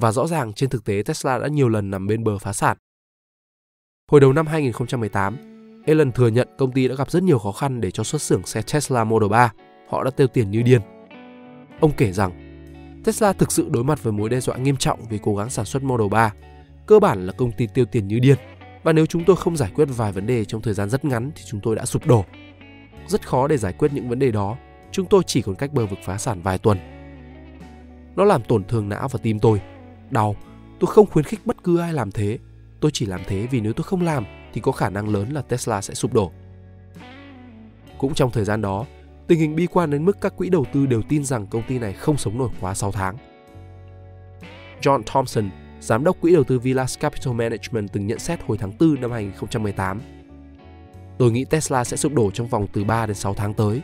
Và 0.01 0.11
rõ 0.11 0.27
ràng 0.27 0.53
trên 0.53 0.69
thực 0.69 0.85
tế 0.85 1.03
Tesla 1.05 1.37
đã 1.37 1.47
nhiều 1.47 1.69
lần 1.69 1.91
nằm 1.91 2.07
bên 2.07 2.23
bờ 2.23 2.37
phá 2.37 2.53
sản. 2.53 2.77
Hồi 4.11 4.21
đầu 4.21 4.33
năm 4.33 4.47
2018, 4.47 5.37
Elon 5.85 6.11
thừa 6.11 6.27
nhận 6.27 6.47
công 6.57 6.71
ty 6.71 6.87
đã 6.87 6.95
gặp 6.95 7.11
rất 7.11 7.23
nhiều 7.23 7.39
khó 7.39 7.51
khăn 7.51 7.81
để 7.81 7.91
cho 7.91 8.03
xuất 8.03 8.21
xưởng 8.21 8.45
xe 8.45 8.61
Tesla 8.73 9.03
Model 9.03 9.29
3. 9.29 9.53
Họ 9.89 10.03
đã 10.03 10.11
tiêu 10.11 10.27
tiền 10.27 10.51
như 10.51 10.61
điên. 10.61 10.81
Ông 11.79 11.91
kể 11.97 12.11
rằng, 12.11 12.31
Tesla 13.05 13.33
thực 13.33 13.51
sự 13.51 13.69
đối 13.69 13.83
mặt 13.83 14.03
với 14.03 14.13
mối 14.13 14.29
đe 14.29 14.39
dọa 14.39 14.57
nghiêm 14.57 14.77
trọng 14.77 14.99
vì 15.09 15.19
cố 15.23 15.35
gắng 15.35 15.49
sản 15.49 15.65
xuất 15.65 15.83
Model 15.83 16.07
3. 16.07 16.33
Cơ 16.85 16.99
bản 16.99 17.27
là 17.27 17.33
công 17.33 17.51
ty 17.51 17.67
tiêu 17.73 17.85
tiền 17.85 18.07
như 18.07 18.19
điên. 18.19 18.37
Và 18.83 18.93
nếu 18.93 19.05
chúng 19.05 19.23
tôi 19.25 19.35
không 19.35 19.57
giải 19.57 19.71
quyết 19.75 19.85
vài 19.85 20.11
vấn 20.11 20.27
đề 20.27 20.45
trong 20.45 20.61
thời 20.61 20.73
gian 20.73 20.89
rất 20.89 21.05
ngắn 21.05 21.31
thì 21.35 21.43
chúng 21.47 21.59
tôi 21.63 21.75
đã 21.75 21.85
sụp 21.85 22.07
đổ. 22.07 22.25
Rất 23.07 23.27
khó 23.27 23.47
để 23.47 23.57
giải 23.57 23.73
quyết 23.73 23.93
những 23.93 24.09
vấn 24.09 24.19
đề 24.19 24.31
đó. 24.31 24.57
Chúng 24.91 25.05
tôi 25.05 25.23
chỉ 25.25 25.41
còn 25.41 25.55
cách 25.55 25.73
bờ 25.73 25.85
vực 25.85 25.99
phá 26.03 26.17
sản 26.17 26.41
vài 26.41 26.57
tuần. 26.57 26.77
Nó 28.15 28.23
làm 28.23 28.43
tổn 28.43 28.63
thương 28.63 28.89
não 28.89 29.07
và 29.07 29.19
tim 29.23 29.39
tôi. 29.39 29.61
Đau. 30.11 30.35
Tôi 30.79 30.87
không 30.87 31.05
khuyến 31.05 31.25
khích 31.25 31.39
bất 31.45 31.63
cứ 31.63 31.79
ai 31.79 31.93
làm 31.93 32.11
thế. 32.11 32.37
Tôi 32.79 32.91
chỉ 32.93 33.05
làm 33.05 33.21
thế 33.27 33.47
vì 33.51 33.61
nếu 33.61 33.73
tôi 33.73 33.83
không 33.83 34.01
làm 34.01 34.25
thì 34.53 34.61
có 34.61 34.71
khả 34.71 34.89
năng 34.89 35.09
lớn 35.09 35.31
là 35.31 35.41
Tesla 35.41 35.81
sẽ 35.81 35.93
sụp 35.93 36.13
đổ. 36.13 36.31
Cũng 37.97 38.13
trong 38.13 38.31
thời 38.31 38.45
gian 38.45 38.61
đó, 38.61 38.85
tình 39.27 39.39
hình 39.39 39.55
bi 39.55 39.67
quan 39.67 39.91
đến 39.91 40.05
mức 40.05 40.21
các 40.21 40.37
quỹ 40.37 40.49
đầu 40.49 40.65
tư 40.73 40.85
đều 40.85 41.01
tin 41.01 41.25
rằng 41.25 41.47
công 41.47 41.63
ty 41.67 41.79
này 41.79 41.93
không 41.93 42.17
sống 42.17 42.37
nổi 42.37 42.49
quá 42.61 42.73
6 42.73 42.91
tháng. 42.91 43.17
John 44.81 45.03
Thompson, 45.05 45.49
giám 45.81 46.03
đốc 46.03 46.21
quỹ 46.21 46.33
đầu 46.33 46.43
tư 46.43 46.59
Villas 46.59 46.99
Capital 46.99 47.33
Management 47.33 47.91
từng 47.93 48.07
nhận 48.07 48.19
xét 48.19 48.39
hồi 48.47 48.57
tháng 48.57 48.71
4 48.79 49.01
năm 49.01 49.11
2018. 49.11 50.01
Tôi 51.17 51.31
nghĩ 51.31 51.45
Tesla 51.45 51.83
sẽ 51.83 51.97
sụp 51.97 52.13
đổ 52.13 52.31
trong 52.31 52.47
vòng 52.47 52.67
từ 52.73 52.83
3 52.83 53.05
đến 53.05 53.15
6 53.15 53.33
tháng 53.33 53.53
tới. 53.53 53.81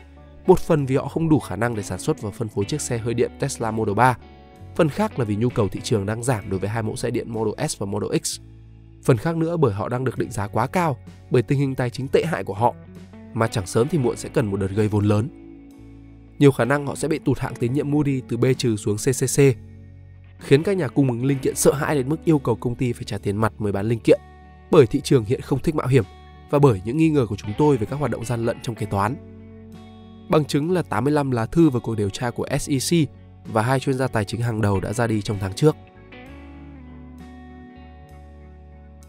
Một 0.48 0.60
phần 0.60 0.86
vì 0.86 0.96
họ 0.96 1.08
không 1.08 1.30
đủ 1.30 1.40
khả 1.40 1.56
năng 1.56 1.76
để 1.76 1.84
sản 1.84 2.00
xuất 2.00 2.22
và 2.22 2.32
phân 2.32 2.48
phối 2.48 2.66
chiếc 2.66 2.82
xe 2.82 2.98
hơi 2.98 3.14
điện 3.14 3.32
Tesla 3.40 3.72
Model 3.72 3.96
3. 3.96 4.18
Phần 4.76 4.90
khác 4.90 5.20
là 5.20 5.26
vì 5.26 5.36
nhu 5.36 5.50
cầu 5.50 5.68
thị 5.68 5.80
trường 5.84 6.06
đang 6.06 6.24
giảm 6.24 6.50
đối 6.50 6.60
với 6.60 6.70
hai 6.70 6.84
mẫu 6.84 6.96
xe 6.96 7.10
điện 7.10 7.30
Model 7.30 7.68
S 7.68 7.78
và 7.78 7.86
Model 7.86 8.20
X 8.24 8.40
phần 9.06 9.18
khác 9.18 9.38
nữa 9.38 9.58
bởi 9.58 9.74
họ 9.74 9.90
đang 9.90 10.04
được 10.04 10.18
định 10.18 10.32
giá 10.32 10.48
quá 10.48 10.68
cao 10.68 10.98
bởi 11.32 11.42
tình 11.42 11.60
hình 11.60 11.76
tài 11.76 11.90
chính 11.90 12.08
tệ 12.08 12.24
hại 12.26 12.44
của 12.44 12.54
họ 12.54 12.74
mà 13.34 13.48
chẳng 13.48 13.66
sớm 13.66 13.88
thì 13.88 13.98
muộn 13.98 14.18
sẽ 14.18 14.30
cần 14.30 14.46
một 14.46 14.60
đợt 14.60 14.68
gây 14.68 14.88
vốn 14.88 15.06
lớn. 15.06 15.30
Nhiều 16.40 16.52
khả 16.52 16.66
năng 16.66 16.88
họ 16.88 16.96
sẽ 16.96 17.08
bị 17.08 17.20
tụt 17.20 17.40
hạng 17.40 17.56
tín 17.56 17.74
nhiệm 17.74 17.92
Moody 17.92 18.22
từ 18.30 18.38
B 18.38 18.46
trừ 18.58 18.76
xuống 18.76 18.98
CCC, 18.98 19.42
khiến 20.40 20.64
các 20.64 20.78
nhà 20.78 20.88
cung 20.88 21.10
ứng 21.10 21.26
linh 21.26 21.40
kiện 21.40 21.56
sợ 21.56 21.74
hãi 21.74 21.96
đến 21.96 22.10
mức 22.10 22.18
yêu 22.26 22.40
cầu 22.40 22.56
công 22.56 22.76
ty 22.76 22.94
phải 22.94 23.04
trả 23.04 23.18
tiền 23.18 23.38
mặt 23.38 23.54
mới 23.58 23.72
bán 23.72 23.86
linh 23.86 24.00
kiện, 24.00 24.20
bởi 24.72 24.88
thị 24.88 25.02
trường 25.02 25.26
hiện 25.26 25.42
không 25.42 25.60
thích 25.60 25.76
mạo 25.76 25.88
hiểm 25.88 26.04
và 26.50 26.60
bởi 26.60 26.82
những 26.86 26.98
nghi 26.98 27.10
ngờ 27.10 27.26
của 27.30 27.36
chúng 27.36 27.52
tôi 27.58 27.78
về 27.78 27.86
các 27.86 27.96
hoạt 27.96 28.12
động 28.12 28.26
gian 28.26 28.46
lận 28.46 28.58
trong 28.62 28.76
kế 28.76 28.86
toán. 28.86 29.16
Bằng 30.30 30.46
chứng 30.46 30.72
là 30.72 30.82
85 30.82 31.32
lá 31.32 31.46
thư 31.46 31.70
và 31.70 31.80
cuộc 31.80 31.96
điều 31.96 32.10
tra 32.10 32.30
của 32.30 32.48
SEC 32.60 33.10
và 33.46 33.62
hai 33.62 33.80
chuyên 33.80 33.98
gia 33.98 34.08
tài 34.08 34.26
chính 34.26 34.42
hàng 34.42 34.62
đầu 34.62 34.80
đã 34.80 34.94
ra 34.94 35.08
đi 35.08 35.22
trong 35.22 35.38
tháng 35.40 35.54
trước. 35.54 35.76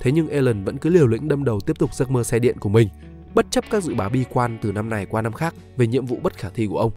Thế 0.00 0.12
nhưng 0.12 0.28
Elon 0.28 0.64
vẫn 0.64 0.78
cứ 0.78 0.90
liều 0.90 1.06
lĩnh 1.06 1.28
đâm 1.28 1.44
đầu 1.44 1.60
tiếp 1.60 1.78
tục 1.78 1.94
giấc 1.94 2.10
mơ 2.10 2.24
xe 2.24 2.38
điện 2.38 2.58
của 2.58 2.68
mình, 2.68 2.88
bất 3.34 3.46
chấp 3.50 3.64
các 3.70 3.82
dự 3.82 3.94
báo 3.94 4.10
bi 4.10 4.24
quan 4.32 4.58
từ 4.62 4.72
năm 4.72 4.88
này 4.88 5.06
qua 5.06 5.22
năm 5.22 5.32
khác 5.32 5.54
về 5.76 5.86
nhiệm 5.86 6.06
vụ 6.06 6.18
bất 6.22 6.38
khả 6.38 6.48
thi 6.48 6.66
của 6.66 6.78
ông. 6.78 6.92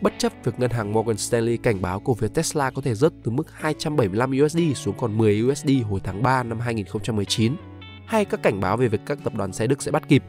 Bất 0.00 0.12
chấp 0.18 0.32
việc 0.44 0.58
ngân 0.58 0.70
hàng 0.70 0.92
Morgan 0.92 1.16
Stanley 1.16 1.56
cảnh 1.56 1.82
báo 1.82 2.00
cổ 2.00 2.14
phiếu 2.14 2.28
Tesla 2.28 2.70
có 2.70 2.82
thể 2.82 2.94
rớt 2.94 3.12
từ 3.24 3.30
mức 3.30 3.52
275 3.52 4.32
USD 4.44 4.58
xuống 4.74 4.94
còn 4.98 5.18
10 5.18 5.42
USD 5.42 5.70
hồi 5.90 6.00
tháng 6.04 6.22
3 6.22 6.42
năm 6.42 6.60
2019, 6.60 7.56
hay 8.06 8.24
các 8.24 8.42
cảnh 8.42 8.60
báo 8.60 8.76
về 8.76 8.88
việc 8.88 9.00
các 9.06 9.18
tập 9.24 9.34
đoàn 9.34 9.52
xe 9.52 9.66
Đức 9.66 9.82
sẽ 9.82 9.90
bắt 9.90 10.08
kịp, 10.08 10.22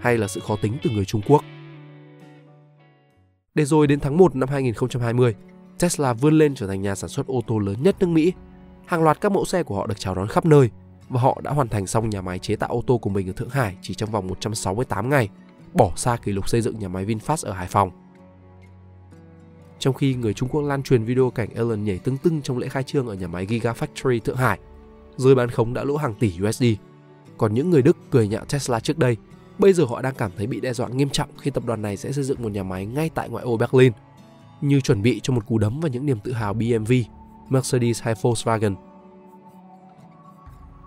hay 0.00 0.18
là 0.18 0.28
sự 0.28 0.40
khó 0.40 0.56
tính 0.62 0.78
từ 0.82 0.90
người 0.90 1.04
Trung 1.04 1.22
Quốc. 1.28 1.44
Để 3.54 3.64
rồi 3.64 3.86
đến 3.86 4.00
tháng 4.00 4.16
1 4.16 4.36
năm 4.36 4.48
2020, 4.48 5.34
Tesla 5.78 6.12
vươn 6.12 6.38
lên 6.38 6.54
trở 6.54 6.66
thành 6.66 6.82
nhà 6.82 6.94
sản 6.94 7.10
xuất 7.10 7.26
ô 7.26 7.40
tô 7.46 7.58
lớn 7.58 7.76
nhất 7.82 7.96
nước 8.00 8.08
Mỹ. 8.08 8.32
Hàng 8.86 9.02
loạt 9.02 9.20
các 9.20 9.32
mẫu 9.32 9.44
xe 9.44 9.62
của 9.62 9.76
họ 9.76 9.86
được 9.86 9.98
chào 9.98 10.14
đón 10.14 10.28
khắp 10.28 10.44
nơi 10.44 10.70
và 11.08 11.20
họ 11.20 11.40
đã 11.42 11.50
hoàn 11.50 11.68
thành 11.68 11.86
xong 11.86 12.10
nhà 12.10 12.20
máy 12.20 12.38
chế 12.38 12.56
tạo 12.56 12.68
ô 12.68 12.82
tô 12.86 12.98
của 12.98 13.10
mình 13.10 13.30
ở 13.30 13.32
Thượng 13.32 13.48
Hải 13.48 13.76
chỉ 13.82 13.94
trong 13.94 14.10
vòng 14.10 14.26
168 14.26 15.10
ngày, 15.10 15.28
bỏ 15.74 15.92
xa 15.96 16.16
kỷ 16.16 16.32
lục 16.32 16.48
xây 16.48 16.60
dựng 16.60 16.78
nhà 16.78 16.88
máy 16.88 17.06
VinFast 17.06 17.46
ở 17.46 17.52
Hải 17.52 17.66
Phòng. 17.68 17.90
Trong 19.78 19.94
khi 19.94 20.14
người 20.14 20.34
Trung 20.34 20.48
Quốc 20.48 20.62
lan 20.62 20.82
truyền 20.82 21.04
video 21.04 21.30
cảnh 21.30 21.48
Elon 21.54 21.84
nhảy 21.84 21.98
tưng 21.98 22.16
tưng 22.16 22.42
trong 22.42 22.58
lễ 22.58 22.68
khai 22.68 22.82
trương 22.82 23.06
ở 23.06 23.14
nhà 23.14 23.26
máy 23.26 23.46
Gigafactory 23.46 24.20
Thượng 24.20 24.36
Hải, 24.36 24.58
dưới 25.16 25.34
bán 25.34 25.50
khống 25.50 25.74
đã 25.74 25.84
lỗ 25.84 25.96
hàng 25.96 26.14
tỷ 26.14 26.32
USD. 26.48 26.64
Còn 27.38 27.54
những 27.54 27.70
người 27.70 27.82
Đức 27.82 27.96
cười 28.10 28.28
nhạo 28.28 28.44
Tesla 28.44 28.80
trước 28.80 28.98
đây, 28.98 29.16
bây 29.58 29.72
giờ 29.72 29.84
họ 29.84 30.02
đang 30.02 30.14
cảm 30.14 30.30
thấy 30.36 30.46
bị 30.46 30.60
đe 30.60 30.72
dọa 30.72 30.88
nghiêm 30.88 31.10
trọng 31.10 31.28
khi 31.38 31.50
tập 31.50 31.64
đoàn 31.66 31.82
này 31.82 31.96
sẽ 31.96 32.12
xây 32.12 32.24
dựng 32.24 32.42
một 32.42 32.48
nhà 32.48 32.62
máy 32.62 32.86
ngay 32.86 33.10
tại 33.14 33.28
ngoại 33.28 33.44
ô 33.44 33.56
Berlin, 33.56 33.92
như 34.60 34.80
chuẩn 34.80 35.02
bị 35.02 35.20
cho 35.22 35.34
một 35.34 35.46
cú 35.46 35.58
đấm 35.58 35.80
vào 35.80 35.88
những 35.88 36.06
niềm 36.06 36.20
tự 36.20 36.32
hào 36.32 36.54
BMW, 36.54 37.04
Mercedes 37.48 38.02
hay 38.02 38.14
Volkswagen. 38.14 38.74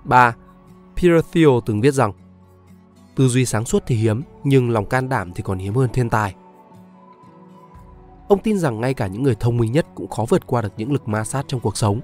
3. 0.04 0.36
Peter 0.96 1.26
Thiel 1.32 1.50
từng 1.66 1.82
viết 1.82 1.94
rằng 1.94 2.14
Tư 3.16 3.28
duy 3.28 3.46
sáng 3.46 3.66
suốt 3.66 3.84
thì 3.88 3.96
hiếm, 3.96 4.22
nhưng 4.44 4.70
lòng 4.70 4.86
can 4.86 5.10
đảm 5.10 5.32
thì 5.36 5.44
còn 5.44 5.58
hiếm 5.58 5.74
hơn 5.74 5.90
thiên 5.94 6.10
tài. 6.10 6.36
Ông 8.28 8.40
tin 8.40 8.58
rằng 8.58 8.82
ngay 8.82 8.94
cả 8.94 9.08
những 9.08 9.24
người 9.24 9.36
thông 9.40 9.58
minh 9.58 9.72
nhất 9.72 9.86
cũng 9.96 10.08
khó 10.08 10.26
vượt 10.30 10.48
qua 10.48 10.62
được 10.62 10.74
những 10.78 10.92
lực 10.92 11.08
ma 11.08 11.24
sát 11.24 11.46
trong 11.48 11.60
cuộc 11.60 11.78
sống, 11.78 12.00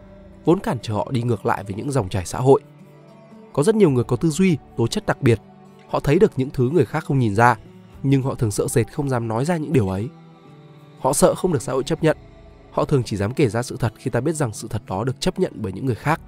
vốn 0.46 0.60
cản 0.60 0.78
trở 0.82 0.94
họ 0.94 1.08
đi 1.12 1.22
ngược 1.22 1.46
lại 1.46 1.64
với 1.64 1.74
những 1.74 1.92
dòng 1.92 2.10
chảy 2.10 2.26
xã 2.26 2.40
hội. 2.40 2.62
Có 3.54 3.64
rất 3.64 3.76
nhiều 3.76 3.90
người 3.90 4.04
có 4.04 4.16
tư 4.16 4.30
duy, 4.30 4.58
tố 4.78 4.88
chất 4.88 5.06
đặc 5.06 5.22
biệt. 5.22 5.42
Họ 5.90 6.00
thấy 6.00 6.20
được 6.20 6.32
những 6.36 6.50
thứ 6.50 6.70
người 6.70 6.86
khác 6.86 7.06
không 7.06 7.20
nhìn 7.20 7.36
ra, 7.36 7.56
nhưng 8.04 8.22
họ 8.22 8.36
thường 8.36 8.52
sợ 8.52 8.68
sệt 8.68 8.94
không 8.94 9.10
dám 9.10 9.28
nói 9.28 9.46
ra 9.46 9.58
những 9.58 9.74
điều 9.74 9.90
ấy. 9.90 10.10
Họ 11.00 11.13
sợ 11.13 11.36
không 11.36 11.54
được 11.54 11.62
xã 11.62 11.74
hội 11.74 11.84
chấp 11.84 12.04
nhận. 12.04 12.18
Họ 12.72 12.86
thường 12.86 13.04
chỉ 13.04 13.18
dám 13.18 13.34
kể 13.34 13.48
ra 13.48 13.63
sự 13.63 13.77
thật 13.80 13.94
khi 13.98 14.10
ta 14.10 14.20
biết 14.20 14.36
rằng 14.36 14.54
sự 14.54 14.68
thật 14.68 14.82
đó 14.88 15.04
được 15.04 15.22
chấp 15.22 15.39
nhận 15.39 15.54
bởi 15.56 15.72
những 15.72 15.86
người 15.86 15.96
khác. 15.96 16.22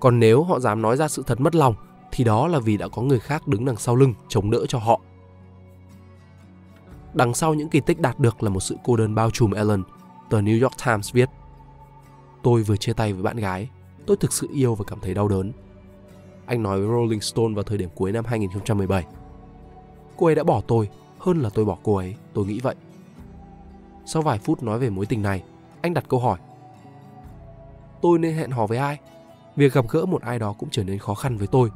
Còn 0.00 0.18
nếu 0.18 0.42
họ 0.42 0.60
dám 0.60 0.82
nói 0.82 0.96
ra 0.96 1.08
sự 1.08 1.22
thật 1.26 1.40
mất 1.40 1.54
lòng 1.54 1.74
thì 2.12 2.24
đó 2.24 2.48
là 2.48 2.58
vì 2.58 2.76
đã 2.76 2.88
có 2.88 3.02
người 3.02 3.18
khác 3.18 3.48
đứng 3.48 3.64
đằng 3.64 3.76
sau 3.76 3.96
lưng 3.96 4.14
chống 4.28 4.50
đỡ 4.50 4.66
cho 4.68 4.78
họ. 4.78 5.00
Đằng 7.14 7.34
sau 7.34 7.54
những 7.54 7.68
kỳ 7.68 7.80
tích 7.80 8.00
đạt 8.00 8.18
được 8.18 8.42
là 8.42 8.50
một 8.50 8.60
sự 8.60 8.76
cô 8.84 8.96
đơn 8.96 9.14
bao 9.14 9.30
trùm 9.30 9.50
Ellen, 9.50 9.82
tờ 10.30 10.40
New 10.40 10.62
York 10.62 10.74
Times 10.86 11.12
viết. 11.12 11.28
Tôi 12.42 12.62
vừa 12.62 12.76
chia 12.76 12.92
tay 12.92 13.12
với 13.12 13.22
bạn 13.22 13.36
gái, 13.36 13.68
tôi 14.06 14.16
thực 14.16 14.32
sự 14.32 14.48
yêu 14.52 14.74
và 14.74 14.84
cảm 14.88 15.00
thấy 15.00 15.14
đau 15.14 15.28
đớn. 15.28 15.52
Anh 16.46 16.62
nói 16.62 16.80
với 16.80 16.88
Rolling 16.88 17.20
Stone 17.20 17.54
vào 17.54 17.62
thời 17.62 17.78
điểm 17.78 17.88
cuối 17.94 18.12
năm 18.12 18.24
2017. 18.24 19.04
Cô 20.16 20.26
ấy 20.26 20.34
đã 20.34 20.44
bỏ 20.44 20.60
tôi 20.66 20.88
hơn 21.18 21.40
là 21.40 21.50
tôi 21.50 21.64
bỏ 21.64 21.78
cô 21.82 21.96
ấy, 21.96 22.14
tôi 22.34 22.46
nghĩ 22.46 22.60
vậy. 22.60 22.74
Sau 24.10 24.22
vài 24.22 24.38
phút 24.38 24.62
nói 24.62 24.78
về 24.78 24.90
mối 24.90 25.06
tình 25.06 25.22
này, 25.22 25.42
anh 25.80 25.94
đặt 25.94 26.04
câu 26.08 26.20
hỏi. 26.20 26.38
Tôi 28.02 28.18
nên 28.18 28.36
hẹn 28.36 28.50
hò 28.50 28.66
với 28.66 28.78
ai? 28.78 28.98
Việc 29.56 29.72
gặp 29.72 29.84
gỡ 29.88 30.06
một 30.06 30.22
ai 30.22 30.38
đó 30.38 30.54
cũng 30.58 30.68
trở 30.70 30.84
nên 30.84 30.98
khó 30.98 31.14
khăn 31.14 31.36
với 31.36 31.46
tôi. 31.46 31.70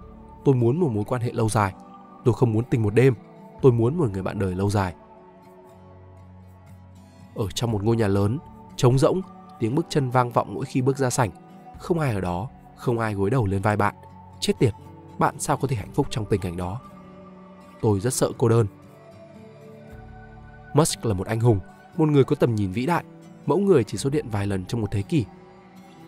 Tôi 0.45 0.55
muốn 0.55 0.81
một 0.81 0.89
mối 0.93 1.05
quan 1.05 1.23
hệ 1.23 1.33
lâu 1.33 1.49
dài. 1.49 1.75
Tôi 2.25 2.35
không 2.35 2.53
muốn 2.53 2.65
tình 2.65 2.83
một 2.83 2.95
đêm. 2.95 3.15
Tôi 3.63 3.73
muốn 3.73 3.99
một 3.99 4.11
người 4.13 4.23
bạn 4.23 4.39
đời 4.39 4.55
lâu 4.55 4.71
dài. 4.71 4.95
Ở 7.35 7.47
trong 7.55 7.71
một 7.71 7.85
ngôi 7.85 7.97
nhà 7.97 8.09
lớn, 8.09 8.39
trống 8.77 8.99
rỗng, 8.99 9.21
tiếng 9.59 9.75
bước 9.75 9.87
chân 9.89 10.11
vang 10.11 10.31
vọng 10.31 10.55
mỗi 10.55 10.65
khi 10.65 10.83
bước 10.83 10.97
ra 10.97 11.11
sảnh. 11.11 11.31
Không 11.79 11.99
ai 11.99 12.15
ở 12.15 12.21
đó, 12.21 12.49
không 12.77 12.99
ai 12.99 13.15
gối 13.15 13.31
đầu 13.31 13.47
lên 13.47 13.63
vai 13.63 13.77
bạn. 13.77 13.95
Chết 14.41 14.53
tiệt, 14.59 14.75
bạn 15.19 15.35
sao 15.39 15.57
có 15.57 15.69
thể 15.69 15.77
hạnh 15.77 15.93
phúc 15.95 16.07
trong 16.11 16.25
tình 16.25 16.41
cảnh 16.41 16.57
đó? 16.57 16.81
Tôi 17.81 18.01
rất 18.01 18.15
sợ 18.15 18.31
cô 18.39 18.49
đơn. 18.49 18.67
Musk 20.75 21.07
là 21.07 21.15
một 21.15 21.27
anh 21.27 21.41
hùng, 21.41 21.61
một 21.97 22.09
người 22.09 22.25
có 22.25 22.37
tầm 22.37 22.55
nhìn 22.55 22.73
vĩ 22.73 22.87
đại, 22.87 23.05
mẫu 23.47 23.59
người 23.59 23.85
chỉ 23.85 23.99
xuất 23.99 24.13
hiện 24.13 24.29
vài 24.31 24.47
lần 24.47 24.65
trong 24.65 24.81
một 24.81 24.91
thế 24.91 25.03
kỷ. 25.03 25.25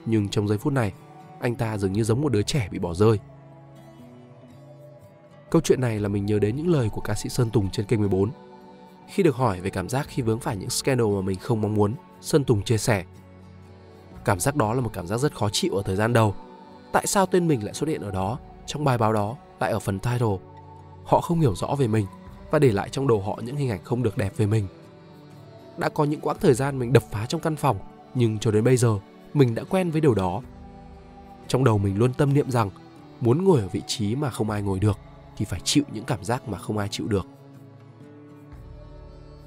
Nhưng 0.06 0.28
trong 0.28 0.48
giây 0.48 0.58
phút 0.58 0.72
này, 0.72 0.92
anh 1.40 1.54
ta 1.54 1.78
dường 1.78 1.92
như 1.92 2.04
giống 2.04 2.20
một 2.20 2.32
đứa 2.32 2.42
trẻ 2.42 2.68
bị 2.70 2.78
bỏ 2.78 2.94
rơi. 2.94 3.18
Câu 5.50 5.62
chuyện 5.62 5.80
này 5.80 6.00
là 6.00 6.08
mình 6.08 6.26
nhớ 6.26 6.38
đến 6.38 6.56
những 6.56 6.68
lời 6.68 6.88
của 6.92 7.00
ca 7.00 7.14
sĩ 7.14 7.28
Sơn 7.28 7.50
Tùng 7.50 7.70
trên 7.70 7.86
kênh 7.86 8.00
14. 8.00 8.30
Khi 9.08 9.22
được 9.22 9.36
hỏi 9.36 9.60
về 9.60 9.70
cảm 9.70 9.88
giác 9.88 10.06
khi 10.08 10.22
vướng 10.22 10.40
phải 10.40 10.56
những 10.56 10.70
scandal 10.70 11.06
mà 11.06 11.20
mình 11.20 11.38
không 11.38 11.60
mong 11.60 11.74
muốn, 11.74 11.94
Sơn 12.20 12.44
Tùng 12.44 12.62
chia 12.62 12.78
sẻ. 12.78 13.04
Cảm 14.24 14.40
giác 14.40 14.56
đó 14.56 14.74
là 14.74 14.80
một 14.80 14.90
cảm 14.92 15.06
giác 15.06 15.16
rất 15.16 15.34
khó 15.36 15.48
chịu 15.52 15.74
ở 15.74 15.82
thời 15.82 15.96
gian 15.96 16.12
đầu. 16.12 16.34
Tại 16.92 17.06
sao 17.06 17.26
tên 17.26 17.48
mình 17.48 17.64
lại 17.64 17.74
xuất 17.74 17.88
hiện 17.88 18.00
ở 18.00 18.10
đó, 18.10 18.38
trong 18.66 18.84
bài 18.84 18.98
báo 18.98 19.12
đó, 19.12 19.36
lại 19.60 19.72
ở 19.72 19.78
phần 19.78 19.98
title? 19.98 20.36
Họ 21.04 21.20
không 21.20 21.40
hiểu 21.40 21.54
rõ 21.54 21.74
về 21.78 21.86
mình 21.88 22.06
và 22.50 22.58
để 22.58 22.72
lại 22.72 22.88
trong 22.88 23.08
đầu 23.08 23.20
họ 23.20 23.40
những 23.44 23.56
hình 23.56 23.70
ảnh 23.70 23.84
không 23.84 24.02
được 24.02 24.16
đẹp 24.16 24.36
về 24.36 24.46
mình. 24.46 24.66
Đã 25.76 25.88
có 25.88 26.04
những 26.04 26.20
quãng 26.20 26.36
thời 26.40 26.54
gian 26.54 26.78
mình 26.78 26.92
đập 26.92 27.02
phá 27.10 27.26
trong 27.26 27.40
căn 27.40 27.56
phòng, 27.56 27.78
nhưng 28.14 28.38
cho 28.38 28.50
đến 28.50 28.64
bây 28.64 28.76
giờ, 28.76 28.98
mình 29.34 29.54
đã 29.54 29.64
quen 29.64 29.90
với 29.90 30.00
điều 30.00 30.14
đó 30.14 30.42
trong 31.48 31.64
đầu 31.64 31.78
mình 31.78 31.98
luôn 31.98 32.12
tâm 32.12 32.34
niệm 32.34 32.50
rằng 32.50 32.70
muốn 33.20 33.44
ngồi 33.44 33.60
ở 33.60 33.68
vị 33.68 33.82
trí 33.86 34.16
mà 34.16 34.30
không 34.30 34.50
ai 34.50 34.62
ngồi 34.62 34.78
được 34.80 34.98
thì 35.36 35.44
phải 35.44 35.60
chịu 35.64 35.84
những 35.92 36.04
cảm 36.04 36.24
giác 36.24 36.48
mà 36.48 36.58
không 36.58 36.78
ai 36.78 36.88
chịu 36.88 37.06
được. 37.06 37.26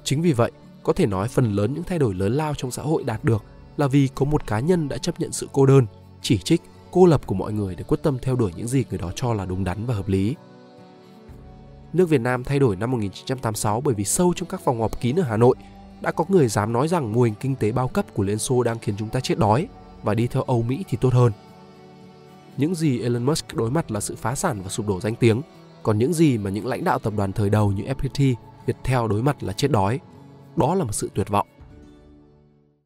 Chính 0.04 0.22
vì 0.22 0.32
vậy, 0.32 0.52
có 0.82 0.92
thể 0.92 1.06
nói 1.06 1.28
phần 1.28 1.52
lớn 1.52 1.74
những 1.74 1.84
thay 1.84 1.98
đổi 1.98 2.14
lớn 2.14 2.32
lao 2.32 2.54
trong 2.54 2.70
xã 2.70 2.82
hội 2.82 3.04
đạt 3.04 3.24
được 3.24 3.44
là 3.76 3.86
vì 3.86 4.08
có 4.14 4.24
một 4.24 4.46
cá 4.46 4.60
nhân 4.60 4.88
đã 4.88 4.98
chấp 4.98 5.20
nhận 5.20 5.32
sự 5.32 5.48
cô 5.52 5.66
đơn, 5.66 5.86
chỉ 6.22 6.38
trích, 6.38 6.62
cô 6.90 7.06
lập 7.06 7.26
của 7.26 7.34
mọi 7.34 7.52
người 7.52 7.74
để 7.74 7.84
quyết 7.84 8.02
tâm 8.02 8.18
theo 8.22 8.36
đuổi 8.36 8.52
những 8.56 8.68
gì 8.68 8.84
người 8.90 8.98
đó 8.98 9.12
cho 9.14 9.34
là 9.34 9.46
đúng 9.46 9.64
đắn 9.64 9.86
và 9.86 9.94
hợp 9.94 10.08
lý. 10.08 10.34
Nước 11.92 12.08
Việt 12.08 12.20
Nam 12.20 12.44
thay 12.44 12.58
đổi 12.58 12.76
năm 12.76 12.90
1986 12.90 13.80
bởi 13.80 13.94
vì 13.94 14.04
sâu 14.04 14.32
trong 14.36 14.48
các 14.48 14.60
phòng 14.64 14.80
họp 14.80 15.00
kín 15.00 15.16
ở 15.16 15.22
Hà 15.22 15.36
Nội 15.36 15.56
đã 16.00 16.12
có 16.12 16.24
người 16.28 16.48
dám 16.48 16.72
nói 16.72 16.88
rằng 16.88 17.12
mô 17.12 17.22
hình 17.22 17.34
kinh 17.40 17.54
tế 17.54 17.72
bao 17.72 17.88
cấp 17.88 18.14
của 18.14 18.22
Liên 18.22 18.38
Xô 18.38 18.62
đang 18.62 18.78
khiến 18.78 18.94
chúng 18.98 19.08
ta 19.08 19.20
chết 19.20 19.38
đói 19.38 19.68
và 20.02 20.14
đi 20.14 20.26
theo 20.26 20.42
Âu 20.42 20.62
Mỹ 20.62 20.84
thì 20.88 20.98
tốt 21.00 21.12
hơn. 21.12 21.32
Những 22.56 22.74
gì 22.74 23.02
Elon 23.02 23.22
Musk 23.24 23.54
đối 23.54 23.70
mặt 23.70 23.90
là 23.90 24.00
sự 24.00 24.16
phá 24.16 24.34
sản 24.34 24.62
và 24.62 24.68
sụp 24.68 24.88
đổ 24.88 25.00
danh 25.00 25.14
tiếng, 25.14 25.42
còn 25.82 25.98
những 25.98 26.12
gì 26.12 26.38
mà 26.38 26.50
những 26.50 26.66
lãnh 26.66 26.84
đạo 26.84 26.98
tập 26.98 27.12
đoàn 27.16 27.32
thời 27.32 27.50
đầu 27.50 27.72
như 27.72 27.84
FPT, 27.84 28.34
Viettel 28.66 29.08
đối 29.10 29.22
mặt 29.22 29.42
là 29.42 29.52
chết 29.52 29.70
đói. 29.70 30.00
Đó 30.56 30.74
là 30.74 30.84
một 30.84 30.92
sự 30.92 31.10
tuyệt 31.14 31.28
vọng. 31.28 31.46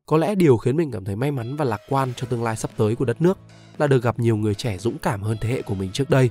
Có 0.07 0.17
lẽ 0.17 0.35
điều 0.35 0.57
khiến 0.57 0.77
mình 0.77 0.91
cảm 0.91 1.05
thấy 1.05 1.17
may 1.17 1.31
mắn 1.31 1.57
và 1.57 1.65
lạc 1.65 1.81
quan 1.89 2.13
cho 2.17 2.27
tương 2.27 2.43
lai 2.43 2.57
sắp 2.57 2.71
tới 2.77 2.97
của 2.97 3.05
đất 3.05 3.23
nước 3.23 3.39
là 3.79 3.87
được 3.87 4.03
gặp 4.03 4.19
nhiều 4.19 4.37
người 4.37 4.55
trẻ 4.55 4.79
dũng 4.79 4.99
cảm 4.99 5.23
hơn 5.23 5.37
thế 5.41 5.49
hệ 5.49 5.63
của 5.63 5.75
mình 5.75 5.91
trước 5.93 6.11
đây. 6.11 6.31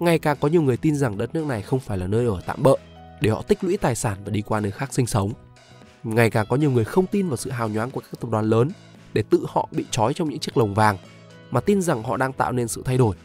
Ngày 0.00 0.18
càng 0.18 0.36
có 0.40 0.48
nhiều 0.48 0.62
người 0.62 0.76
tin 0.76 0.96
rằng 0.96 1.18
đất 1.18 1.34
nước 1.34 1.46
này 1.46 1.62
không 1.62 1.80
phải 1.80 1.98
là 1.98 2.06
nơi 2.06 2.26
ở 2.26 2.40
tạm 2.46 2.62
bợ 2.62 2.76
để 3.20 3.30
họ 3.30 3.42
tích 3.42 3.64
lũy 3.64 3.76
tài 3.76 3.94
sản 3.94 4.18
và 4.24 4.30
đi 4.30 4.42
qua 4.42 4.60
nơi 4.60 4.70
khác 4.70 4.94
sinh 4.94 5.06
sống. 5.06 5.32
Ngày 6.04 6.30
càng 6.30 6.46
có 6.48 6.56
nhiều 6.56 6.70
người 6.70 6.84
không 6.84 7.06
tin 7.06 7.28
vào 7.28 7.36
sự 7.36 7.50
hào 7.50 7.68
nhoáng 7.68 7.90
của 7.90 8.00
các 8.00 8.20
tập 8.20 8.30
đoàn 8.30 8.44
lớn 8.44 8.70
để 9.12 9.22
tự 9.22 9.44
họ 9.48 9.68
bị 9.72 9.84
trói 9.90 10.14
trong 10.14 10.30
những 10.30 10.38
chiếc 10.38 10.56
lồng 10.56 10.74
vàng 10.74 10.96
mà 11.50 11.60
tin 11.60 11.82
rằng 11.82 12.02
họ 12.02 12.16
đang 12.16 12.32
tạo 12.32 12.52
nên 12.52 12.68
sự 12.68 12.82
thay 12.84 12.98
đổi. 12.98 13.16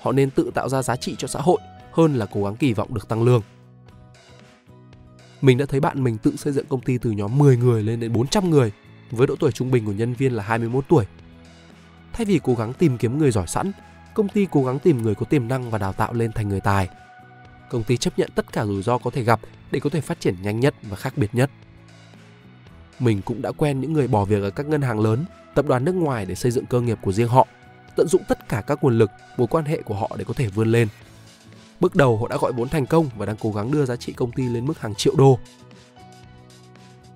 Họ 0.00 0.12
nên 0.12 0.30
tự 0.30 0.50
tạo 0.54 0.68
ra 0.68 0.82
giá 0.82 0.96
trị 0.96 1.14
cho 1.18 1.28
xã 1.28 1.40
hội 1.40 1.58
hơn 1.92 2.14
là 2.14 2.26
cố 2.26 2.44
gắng 2.44 2.56
kỳ 2.56 2.72
vọng 2.72 2.94
được 2.94 3.08
tăng 3.08 3.22
lương. 3.22 3.42
Mình 5.40 5.58
đã 5.58 5.66
thấy 5.66 5.80
bạn 5.80 6.04
mình 6.04 6.18
tự 6.18 6.36
xây 6.36 6.52
dựng 6.52 6.66
công 6.66 6.80
ty 6.80 6.98
từ 6.98 7.10
nhóm 7.10 7.38
10 7.38 7.56
người 7.56 7.82
lên 7.82 8.00
đến 8.00 8.12
400 8.12 8.50
người 8.50 8.72
với 9.10 9.26
độ 9.26 9.36
tuổi 9.38 9.52
trung 9.52 9.70
bình 9.70 9.86
của 9.86 9.92
nhân 9.92 10.14
viên 10.14 10.32
là 10.32 10.42
21 10.42 10.84
tuổi. 10.88 11.04
Thay 12.12 12.24
vì 12.24 12.40
cố 12.42 12.54
gắng 12.54 12.72
tìm 12.72 12.98
kiếm 12.98 13.18
người 13.18 13.30
giỏi 13.30 13.46
sẵn, 13.46 13.72
công 14.14 14.28
ty 14.28 14.46
cố 14.50 14.64
gắng 14.64 14.78
tìm 14.78 15.02
người 15.02 15.14
có 15.14 15.26
tiềm 15.26 15.48
năng 15.48 15.70
và 15.70 15.78
đào 15.78 15.92
tạo 15.92 16.12
lên 16.12 16.32
thành 16.32 16.48
người 16.48 16.60
tài. 16.60 16.88
Công 17.70 17.84
ty 17.84 17.96
chấp 17.96 18.18
nhận 18.18 18.30
tất 18.34 18.52
cả 18.52 18.66
rủi 18.66 18.82
ro 18.82 18.98
có 18.98 19.10
thể 19.10 19.22
gặp 19.22 19.40
để 19.70 19.80
có 19.80 19.90
thể 19.90 20.00
phát 20.00 20.20
triển 20.20 20.42
nhanh 20.42 20.60
nhất 20.60 20.74
và 20.82 20.96
khác 20.96 21.12
biệt 21.16 21.34
nhất. 21.34 21.50
Mình 22.98 23.22
cũng 23.22 23.42
đã 23.42 23.52
quen 23.52 23.80
những 23.80 23.92
người 23.92 24.08
bỏ 24.08 24.24
việc 24.24 24.42
ở 24.42 24.50
các 24.50 24.66
ngân 24.66 24.82
hàng 24.82 25.00
lớn 25.00 25.24
tập 25.54 25.66
đoàn 25.68 25.84
nước 25.84 25.94
ngoài 25.94 26.26
để 26.26 26.34
xây 26.34 26.52
dựng 26.52 26.66
cơ 26.66 26.80
nghiệp 26.80 26.98
của 27.02 27.12
riêng 27.12 27.28
họ, 27.28 27.46
tận 27.96 28.08
dụng 28.08 28.22
tất 28.28 28.48
cả 28.48 28.62
các 28.66 28.84
nguồn 28.84 28.98
lực, 28.98 29.10
mối 29.36 29.46
quan 29.46 29.64
hệ 29.64 29.82
của 29.82 29.94
họ 29.94 30.10
để 30.18 30.24
có 30.24 30.34
thể 30.34 30.48
vươn 30.48 30.72
lên. 30.72 30.88
Bước 31.80 31.94
đầu 31.94 32.18
họ 32.18 32.28
đã 32.28 32.36
gọi 32.36 32.52
vốn 32.52 32.68
thành 32.68 32.86
công 32.86 33.08
và 33.16 33.26
đang 33.26 33.36
cố 33.40 33.52
gắng 33.52 33.70
đưa 33.70 33.84
giá 33.84 33.96
trị 33.96 34.12
công 34.12 34.32
ty 34.32 34.48
lên 34.48 34.66
mức 34.66 34.80
hàng 34.80 34.94
triệu 34.94 35.14
đô. 35.16 35.38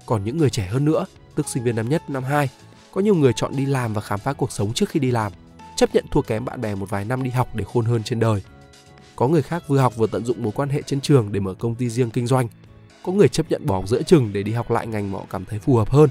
Còn 0.06 0.24
những 0.24 0.38
người 0.38 0.50
trẻ 0.50 0.66
hơn 0.66 0.84
nữa, 0.84 1.06
tức 1.34 1.48
sinh 1.48 1.64
viên 1.64 1.76
năm 1.76 1.88
nhất, 1.88 2.10
năm 2.10 2.24
2, 2.24 2.48
có 2.92 3.00
nhiều 3.00 3.14
người 3.14 3.32
chọn 3.32 3.56
đi 3.56 3.66
làm 3.66 3.94
và 3.94 4.00
khám 4.00 4.18
phá 4.18 4.32
cuộc 4.32 4.52
sống 4.52 4.72
trước 4.72 4.88
khi 4.88 5.00
đi 5.00 5.10
làm, 5.10 5.32
chấp 5.76 5.94
nhận 5.94 6.04
thua 6.10 6.22
kém 6.22 6.44
bạn 6.44 6.60
bè 6.60 6.74
một 6.74 6.90
vài 6.90 7.04
năm 7.04 7.22
đi 7.22 7.30
học 7.30 7.48
để 7.54 7.64
khôn 7.64 7.84
hơn 7.84 8.02
trên 8.02 8.20
đời. 8.20 8.42
Có 9.16 9.28
người 9.28 9.42
khác 9.42 9.62
vừa 9.68 9.78
học 9.78 9.96
vừa 9.96 10.06
tận 10.06 10.24
dụng 10.24 10.42
mối 10.42 10.52
quan 10.52 10.68
hệ 10.68 10.82
trên 10.82 11.00
trường 11.00 11.32
để 11.32 11.40
mở 11.40 11.54
công 11.54 11.74
ty 11.74 11.90
riêng 11.90 12.10
kinh 12.10 12.26
doanh. 12.26 12.48
Có 13.04 13.12
người 13.12 13.28
chấp 13.28 13.50
nhận 13.50 13.66
bỏ 13.66 13.74
học 13.74 13.88
giữa 13.88 14.02
chừng 14.02 14.32
để 14.32 14.42
đi 14.42 14.52
học 14.52 14.70
lại 14.70 14.86
ngành 14.86 15.12
mà 15.12 15.18
họ 15.18 15.24
cảm 15.30 15.44
thấy 15.44 15.58
phù 15.58 15.76
hợp 15.76 15.90
hơn 15.90 16.10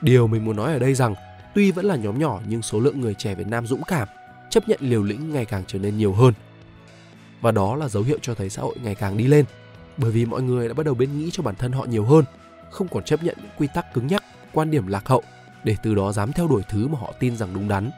Điều 0.00 0.26
mình 0.26 0.44
muốn 0.44 0.56
nói 0.56 0.72
ở 0.72 0.78
đây 0.78 0.94
rằng 0.94 1.14
tuy 1.54 1.70
vẫn 1.70 1.84
là 1.84 1.96
nhóm 1.96 2.18
nhỏ 2.18 2.40
nhưng 2.48 2.62
số 2.62 2.80
lượng 2.80 3.00
người 3.00 3.14
trẻ 3.14 3.34
Việt 3.34 3.46
Nam 3.46 3.66
dũng 3.66 3.82
cảm, 3.86 4.08
chấp 4.50 4.68
nhận 4.68 4.78
liều 4.82 5.02
lĩnh 5.02 5.32
ngày 5.32 5.44
càng 5.44 5.62
trở 5.66 5.78
nên 5.78 5.98
nhiều 5.98 6.12
hơn. 6.12 6.34
Và 7.40 7.50
đó 7.50 7.76
là 7.76 7.88
dấu 7.88 8.02
hiệu 8.02 8.18
cho 8.22 8.34
thấy 8.34 8.50
xã 8.50 8.62
hội 8.62 8.76
ngày 8.82 8.94
càng 8.94 9.16
đi 9.16 9.26
lên, 9.26 9.44
bởi 9.96 10.10
vì 10.10 10.26
mọi 10.26 10.42
người 10.42 10.68
đã 10.68 10.74
bắt 10.74 10.86
đầu 10.86 10.94
bên 10.94 11.18
nghĩ 11.18 11.30
cho 11.32 11.42
bản 11.42 11.54
thân 11.54 11.72
họ 11.72 11.84
nhiều 11.84 12.04
hơn, 12.04 12.24
không 12.70 12.88
còn 12.88 13.04
chấp 13.04 13.22
nhận 13.22 13.36
những 13.40 13.50
quy 13.58 13.66
tắc 13.74 13.94
cứng 13.94 14.06
nhắc, 14.06 14.24
quan 14.52 14.70
điểm 14.70 14.86
lạc 14.86 15.08
hậu 15.08 15.22
để 15.64 15.76
từ 15.82 15.94
đó 15.94 16.12
dám 16.12 16.32
theo 16.32 16.48
đuổi 16.48 16.62
thứ 16.68 16.88
mà 16.88 16.98
họ 16.98 17.12
tin 17.20 17.36
rằng 17.36 17.54
đúng 17.54 17.68
đắn. 17.68 17.90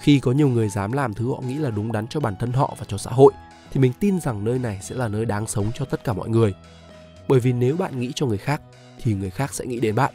Khi 0.00 0.20
có 0.20 0.32
nhiều 0.32 0.48
người 0.48 0.68
dám 0.68 0.92
làm 0.92 1.14
thứ 1.14 1.30
họ 1.30 1.40
nghĩ 1.46 1.54
là 1.54 1.70
đúng 1.70 1.92
đắn 1.92 2.06
cho 2.06 2.20
bản 2.20 2.36
thân 2.36 2.52
họ 2.52 2.74
và 2.78 2.84
cho 2.88 2.98
xã 2.98 3.10
hội 3.10 3.32
thì 3.72 3.80
mình 3.80 3.92
tin 4.00 4.20
rằng 4.20 4.44
nơi 4.44 4.58
này 4.58 4.78
sẽ 4.82 4.94
là 4.94 5.08
nơi 5.08 5.24
đáng 5.24 5.46
sống 5.46 5.70
cho 5.74 5.84
tất 5.84 6.04
cả 6.04 6.12
mọi 6.12 6.28
người. 6.28 6.54
Bởi 7.28 7.40
vì 7.40 7.52
nếu 7.52 7.76
bạn 7.76 8.00
nghĩ 8.00 8.12
cho 8.14 8.26
người 8.26 8.38
khác 8.38 8.62
thì 9.02 9.14
người 9.14 9.30
khác 9.30 9.54
sẽ 9.54 9.66
nghĩ 9.66 9.80
đến 9.80 9.94
bạn. 9.94 10.14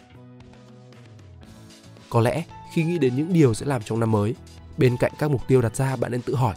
Có 2.10 2.22
lẽ 2.22 2.44
khi 2.74 2.84
nghĩ 2.84 2.98
đến 2.98 3.16
những 3.16 3.34
điều 3.34 3.54
sẽ 3.54 3.66
làm 3.66 3.84
trong 3.84 4.00
năm 4.00 4.12
mới, 4.12 4.36
bên 4.78 4.98
cạnh 4.98 5.12
các 5.20 5.32
mục 5.32 5.42
tiêu 5.48 5.62
đặt 5.62 5.76
ra 5.76 5.96
bạn 5.96 6.12
nên 6.12 6.22
tự 6.22 6.36
hỏi 6.36 6.56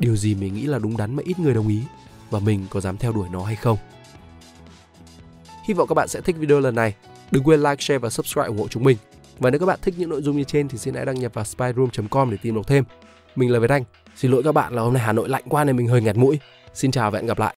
điều 0.00 0.16
gì 0.16 0.34
mình 0.34 0.54
nghĩ 0.54 0.62
là 0.62 0.78
đúng 0.78 0.96
đắn 0.96 1.16
mà 1.16 1.22
ít 1.26 1.38
người 1.38 1.54
đồng 1.54 1.68
ý 1.68 1.82
và 2.30 2.38
mình 2.38 2.66
có 2.70 2.80
dám 2.80 2.96
theo 2.96 3.12
đuổi 3.12 3.28
nó 3.32 3.44
hay 3.44 3.56
không. 3.56 3.78
Hy 5.68 5.74
vọng 5.74 5.88
các 5.88 5.94
bạn 5.94 6.08
sẽ 6.08 6.20
thích 6.20 6.36
video 6.38 6.60
lần 6.60 6.74
này. 6.74 6.94
Đừng 7.30 7.42
quên 7.42 7.60
like, 7.60 7.76
share 7.78 7.98
và 7.98 8.10
subscribe 8.10 8.46
ủng 8.46 8.58
hộ 8.58 8.68
chúng 8.68 8.84
mình. 8.84 8.96
Và 9.38 9.50
nếu 9.50 9.60
các 9.60 9.66
bạn 9.66 9.78
thích 9.82 9.94
những 9.98 10.10
nội 10.10 10.22
dung 10.22 10.36
như 10.36 10.44
trên 10.44 10.68
thì 10.68 10.78
xin 10.78 10.94
hãy 10.94 11.04
đăng 11.04 11.20
nhập 11.20 11.34
vào 11.34 11.44
spyroom.com 11.44 12.30
để 12.30 12.36
tìm 12.42 12.54
đọc 12.54 12.66
thêm. 12.66 12.84
Mình 13.36 13.52
là 13.52 13.58
Việt 13.58 13.70
Anh. 13.70 13.84
Xin 14.16 14.30
lỗi 14.30 14.42
các 14.42 14.52
bạn 14.52 14.74
là 14.74 14.82
hôm 14.82 14.94
nay 14.94 15.02
Hà 15.02 15.12
Nội 15.12 15.28
lạnh 15.28 15.42
quá 15.48 15.64
nên 15.64 15.76
mình 15.76 15.88
hơi 15.88 16.00
nghẹt 16.00 16.16
mũi. 16.16 16.38
Xin 16.74 16.90
chào 16.90 17.10
và 17.10 17.18
hẹn 17.18 17.26
gặp 17.26 17.38
lại. 17.38 17.48